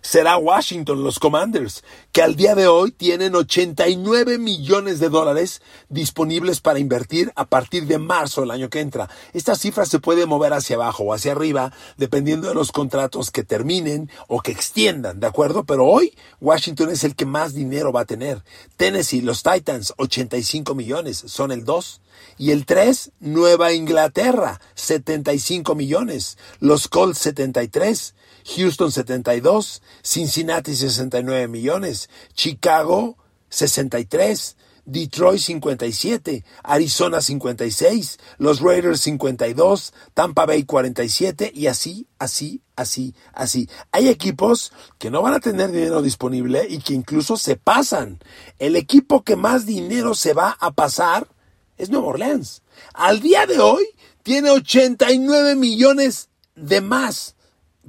será 0.00 0.36
Washington, 0.36 1.02
los 1.02 1.18
Commanders, 1.18 1.84
que 2.12 2.22
al 2.22 2.36
día 2.36 2.54
de 2.54 2.66
hoy 2.66 2.90
tienen 2.90 3.34
89 3.34 4.38
millones 4.38 5.00
de 5.00 5.08
dólares 5.08 5.62
disponibles 5.88 6.60
para 6.60 6.78
invertir 6.78 7.32
a 7.36 7.44
partir 7.44 7.86
de 7.86 7.98
marzo 7.98 8.40
del 8.40 8.50
año 8.50 8.70
que 8.70 8.80
entra. 8.80 9.08
Esta 9.32 9.54
cifra 9.54 9.86
se 9.86 9.98
puede 9.98 10.26
mover 10.26 10.52
hacia 10.52 10.76
abajo 10.76 11.04
o 11.04 11.12
hacia 11.12 11.32
arriba 11.32 11.72
dependiendo 11.96 12.48
de 12.48 12.54
los 12.54 12.72
contratos 12.72 13.30
que 13.30 13.44
terminen 13.44 14.10
o 14.28 14.40
que 14.40 14.52
extiendan, 14.52 15.20
¿de 15.20 15.26
acuerdo? 15.26 15.64
Pero 15.64 15.86
hoy 15.86 16.16
Washington 16.40 16.90
es 16.90 17.04
el 17.04 17.14
que 17.14 17.26
más 17.26 17.54
dinero 17.54 17.92
va 17.92 18.02
a 18.02 18.06
tener. 18.06 18.42
Tennessee, 18.76 19.20
los 19.20 19.42
Titans, 19.42 19.94
85 19.96 20.74
millones, 20.74 21.22
son 21.26 21.52
el 21.52 21.64
2. 21.64 22.00
Y 22.38 22.50
el 22.50 22.66
3, 22.66 23.12
Nueva 23.20 23.72
Inglaterra, 23.72 24.60
75 24.74 25.74
millones. 25.74 26.38
Los 26.58 26.88
Colts, 26.88 27.18
73. 27.18 28.14
Houston 28.56 28.90
72, 28.90 29.82
Cincinnati 30.02 30.74
69 30.74 31.48
millones, 31.48 32.08
Chicago 32.34 33.16
63, 33.48 34.56
Detroit 34.84 35.40
57, 35.40 36.44
Arizona 36.64 37.20
56, 37.20 38.18
los 38.38 38.60
Raiders 38.60 39.00
52, 39.02 39.92
Tampa 40.14 40.46
Bay 40.46 40.64
47 40.64 41.52
y 41.54 41.68
así, 41.68 42.06
así, 42.18 42.62
así, 42.74 43.14
así. 43.32 43.68
Hay 43.92 44.08
equipos 44.08 44.72
que 44.98 45.10
no 45.10 45.22
van 45.22 45.34
a 45.34 45.40
tener 45.40 45.70
dinero 45.70 46.02
disponible 46.02 46.66
y 46.68 46.78
que 46.78 46.94
incluso 46.94 47.36
se 47.36 47.56
pasan. 47.56 48.18
El 48.58 48.74
equipo 48.74 49.22
que 49.22 49.36
más 49.36 49.66
dinero 49.66 50.14
se 50.14 50.32
va 50.32 50.56
a 50.58 50.72
pasar 50.72 51.28
es 51.76 51.90
Nueva 51.90 52.08
Orleans. 52.08 52.62
Al 52.94 53.20
día 53.20 53.46
de 53.46 53.60
hoy 53.60 53.84
tiene 54.22 54.50
89 54.50 55.54
millones 55.54 56.28
de 56.56 56.80
más 56.80 57.36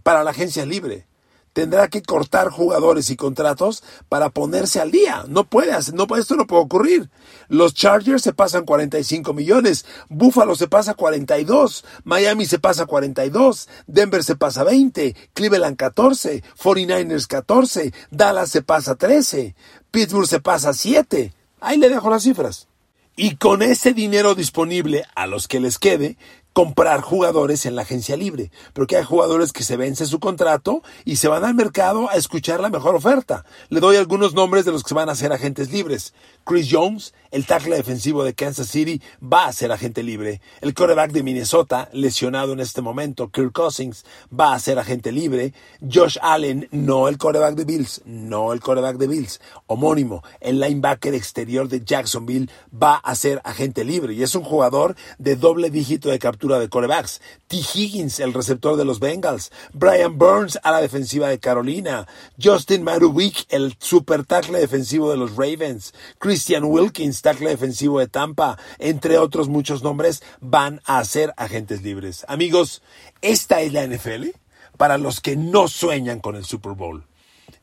para 0.04 0.24
la 0.24 0.32
agencia 0.32 0.66
libre. 0.66 1.06
Tendrá 1.54 1.90
que 1.90 2.02
cortar 2.02 2.50
jugadores 2.50 3.10
y 3.10 3.18
contratos 3.18 3.84
para 4.08 4.30
ponerse 4.30 4.80
al 4.80 4.90
día. 4.90 5.26
No 5.28 5.44
puede, 5.44 5.74
no, 5.94 6.08
esto 6.16 6.36
no 6.38 6.48
puede 6.48 6.64
ocurrir. 6.64 7.10
Los 7.50 7.74
Chargers 7.74 8.22
se 8.22 8.32
pasan 8.32 8.64
45 8.64 9.34
millones, 9.34 9.86
Buffalo 10.08 10.56
se 10.56 10.70
pasa 10.70 10.94
42, 10.94 11.84
Miami 12.06 12.46
se 12.46 12.58
pasa 12.58 12.86
42, 12.86 13.68
Denver 13.86 14.24
se 14.24 14.38
pasa 14.38 14.64
20, 14.64 15.14
Cleveland 15.34 15.76
14, 15.76 16.42
49ers 16.58 17.28
14, 17.28 17.94
Dallas 18.12 18.50
se 18.50 18.62
pasa 18.62 18.96
13, 18.96 19.54
Pittsburgh 19.92 20.28
se 20.28 20.40
pasa 20.40 20.74
7. 20.74 21.34
Ahí 21.60 21.78
le 21.78 21.90
dejo 21.90 22.10
las 22.10 22.24
cifras. 22.24 22.70
Y 23.18 23.36
con 23.36 23.62
ese 23.62 23.94
dinero 23.94 24.36
disponible 24.36 25.04
a 25.16 25.28
los 25.28 25.50
que 25.50 25.60
les 25.60 25.78
quede, 25.80 26.18
comprar 26.54 27.02
jugadores 27.02 27.66
en 27.66 27.76
la 27.76 27.84
agencia 27.84 28.18
libre, 28.18 28.52
pero 28.74 28.86
hay 28.90 29.06
jugadores 29.06 29.54
que 29.54 29.64
se 29.64 29.78
vence 29.78 30.06
su 30.06 30.20
contrato 30.20 30.84
y 31.06 31.16
se 31.16 31.30
van 31.30 31.46
al 31.46 31.56
mercado 31.56 32.10
a 32.10 32.16
escuchar 32.16 32.60
la 32.60 32.70
mejor 32.70 32.96
oferta. 32.96 33.46
Le 33.70 33.80
doy 33.80 33.96
algunos 33.96 34.34
nombres 34.34 34.66
de 34.66 34.72
los 34.72 34.84
que 34.84 34.94
van 34.94 35.10
a 35.10 35.16
ser 35.16 35.32
agentes 35.32 35.72
libres. 35.72 36.14
Chris 36.44 36.68
Jones, 36.70 37.14
el 37.32 37.46
tackle 37.46 37.78
defensivo 37.78 38.24
de 38.24 38.34
Kansas 38.34 38.68
City, 38.68 39.02
va 39.22 39.46
a 39.46 39.54
ser 39.54 39.72
agente 39.72 40.04
libre. 40.04 40.42
El 40.60 40.74
quarterback 40.74 41.12
de 41.12 41.24
Minnesota, 41.24 41.90
lesionado 41.94 42.52
en 42.52 42.60
este 42.60 42.82
momento, 42.82 43.30
Kirk 43.30 43.54
Cousins, 43.54 44.04
va 44.38 44.54
a 44.54 44.60
ser 44.60 44.78
agente 44.78 45.12
libre. 45.12 45.54
Josh 45.82 46.18
Allen, 46.22 46.68
no 46.72 47.08
el 47.08 47.18
quarterback 47.18 47.56
de 47.56 47.64
Bills, 47.64 48.02
no 48.06 48.52
el 48.52 48.60
quarterback 48.60 48.98
de 48.98 49.08
Bills. 49.08 49.40
Homónimo, 49.68 50.24
el 50.42 50.60
linebacker 50.60 51.14
exterior 51.14 51.70
de 51.70 51.82
Jacksonville, 51.86 52.50
va 52.72 52.96
a 52.96 53.16
ser 53.16 53.40
agente 53.46 53.86
libre 53.86 54.14
y 54.14 54.24
es 54.24 54.36
un 54.36 54.44
jugador 54.44 54.96
de 55.18 55.36
doble 55.36 55.70
dígito 55.70 56.10
de 56.10 56.20
captura 56.20 56.41
de 56.42 56.70
corebacks. 56.70 57.22
T. 57.48 57.58
Higgins, 57.58 58.20
el 58.20 58.34
receptor 58.34 58.76
de 58.76 58.86
los 58.86 59.00
Bengals. 59.00 59.52
Brian 59.74 60.18
Burns 60.18 60.60
a 60.64 60.72
la 60.72 60.82
defensiva 60.82 61.30
de 61.30 61.40
Carolina. 61.40 62.08
Justin 62.42 62.84
Marubic, 62.84 63.46
el 63.50 63.76
super 63.80 64.26
tackle 64.26 64.60
defensivo 64.60 65.12
de 65.12 65.18
los 65.18 65.36
Ravens. 65.36 65.94
Christian 66.18 66.64
Wilkins, 66.64 67.22
tackle 67.22 67.50
defensivo 67.50 68.00
de 68.00 68.08
Tampa. 68.08 68.58
Entre 68.80 69.18
otros 69.18 69.50
muchos 69.50 69.84
nombres, 69.84 70.24
van 70.40 70.82
a 70.86 71.04
ser 71.06 71.34
agentes 71.38 71.84
libres. 71.84 72.26
Amigos, 72.28 72.82
esta 73.22 73.62
es 73.62 73.72
la 73.72 73.86
NFL 73.86 74.30
para 74.78 74.98
los 74.98 75.22
que 75.22 75.36
no 75.36 75.68
sueñan 75.68 76.20
con 76.20 76.36
el 76.36 76.46
Super 76.46 76.74
Bowl. 76.74 77.06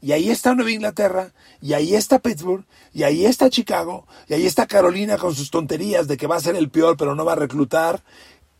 Y 0.00 0.12
ahí 0.12 0.30
está 0.30 0.54
Nueva 0.54 0.70
Inglaterra, 0.70 1.32
y 1.60 1.72
ahí 1.72 1.96
está 1.96 2.20
Pittsburgh, 2.20 2.64
y 2.94 3.02
ahí 3.02 3.26
está 3.26 3.50
Chicago, 3.50 4.06
y 4.28 4.34
ahí 4.34 4.46
está 4.46 4.68
Carolina 4.68 5.18
con 5.18 5.34
sus 5.34 5.50
tonterías 5.50 6.06
de 6.06 6.16
que 6.16 6.28
va 6.28 6.36
a 6.36 6.40
ser 6.40 6.54
el 6.54 6.70
peor 6.70 6.96
pero 6.96 7.16
no 7.16 7.24
va 7.24 7.32
a 7.32 7.36
reclutar, 7.36 8.04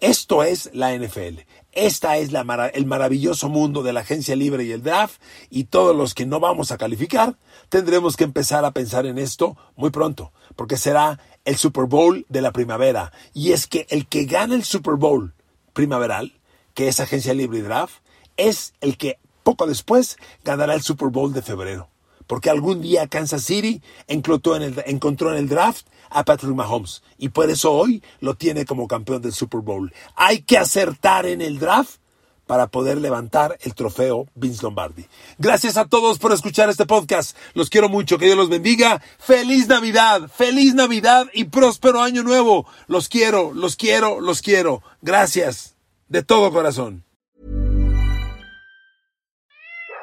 esto 0.00 0.44
es 0.44 0.70
la 0.72 0.96
NFL. 0.96 1.40
Esta 1.72 2.18
es 2.18 2.32
la 2.32 2.70
el 2.72 2.87
maravilloso 2.87 3.48
mundo 3.48 3.82
de 3.82 3.92
la 3.92 4.00
agencia 4.00 4.37
libre 4.37 4.64
y 4.64 4.72
el 4.72 4.82
draft 4.82 5.20
y 5.50 5.64
todos 5.64 5.94
los 5.94 6.14
que 6.14 6.26
no 6.26 6.40
vamos 6.40 6.70
a 6.70 6.78
calificar 6.78 7.37
tendremos 7.68 8.16
que 8.16 8.24
empezar 8.24 8.64
a 8.64 8.70
pensar 8.70 9.06
en 9.06 9.18
esto 9.18 9.56
muy 9.76 9.90
pronto, 9.90 10.32
porque 10.56 10.76
será 10.76 11.18
el 11.44 11.56
Super 11.56 11.84
Bowl 11.84 12.26
de 12.28 12.42
la 12.42 12.52
primavera. 12.52 13.12
Y 13.34 13.52
es 13.52 13.66
que 13.66 13.87
el 13.90 14.06
que 14.06 14.24
gana 14.24 14.54
el 14.54 14.64
Super 14.64 14.94
Bowl 14.94 15.34
primaveral, 15.72 16.40
que 16.74 16.88
es 16.88 17.00
agencia 17.00 17.34
libre 17.34 17.58
y 17.58 17.62
draft, 17.62 17.96
es 18.37 18.74
el 18.80 18.96
que 18.96 19.18
poco 19.42 19.66
después 19.66 20.16
ganará 20.44 20.74
el 20.74 20.82
Super 20.82 21.08
Bowl 21.08 21.32
de 21.32 21.42
febrero. 21.42 21.88
Porque 22.26 22.50
algún 22.50 22.82
día 22.82 23.08
Kansas 23.08 23.42
City 23.42 23.82
encontró 24.06 24.56
en 24.56 24.62
el, 24.62 24.82
encontró 24.87 25.32
en 25.32 25.38
el 25.38 25.48
draft 25.48 25.87
a 26.11 26.25
Patrick 26.25 26.55
Mahomes 26.55 27.03
y 27.18 27.31
por 27.31 27.51
eso 27.51 27.73
hoy 27.73 28.03
lo 28.21 28.35
tiene 28.35 28.64
como 28.64 28.88
campeón 28.88 29.23
del 29.23 29.33
Super 29.33 29.61
Bowl. 29.61 29.92
Hay 30.16 30.42
que 30.42 30.59
acertar 30.59 31.27
en 31.27 31.40
el 31.40 31.59
draft 31.59 31.99
para 32.49 32.66
poder 32.66 32.99
levantar 32.99 33.57
el 33.61 33.75
trofeo 33.75 34.27
Vince 34.35 34.62
Lombardi. 34.62 35.05
Gracias 35.38 35.77
a 35.77 35.85
todos 35.85 36.18
por 36.18 36.33
escuchar 36.33 36.68
este 36.71 36.87
podcast. 36.87 37.37
Los 37.55 37.71
quiero 37.71 37.88
mucho. 37.88 38.18
Que 38.18 38.25
Dios 38.25 38.38
los 38.38 38.49
bendiga. 38.49 39.01
Feliz 39.18 39.68
Navidad, 39.68 40.29
feliz 40.35 40.75
Navidad 40.75 41.27
y 41.35 41.44
próspero 41.44 42.01
año 42.01 42.25
nuevo. 42.25 42.66
Los 42.88 43.09
quiero, 43.09 43.53
los 43.53 43.77
quiero, 43.77 44.21
los 44.21 44.40
quiero. 44.40 44.83
Gracias 45.03 45.77
de 46.09 46.23
todo 46.25 46.51
corazón. 46.51 47.08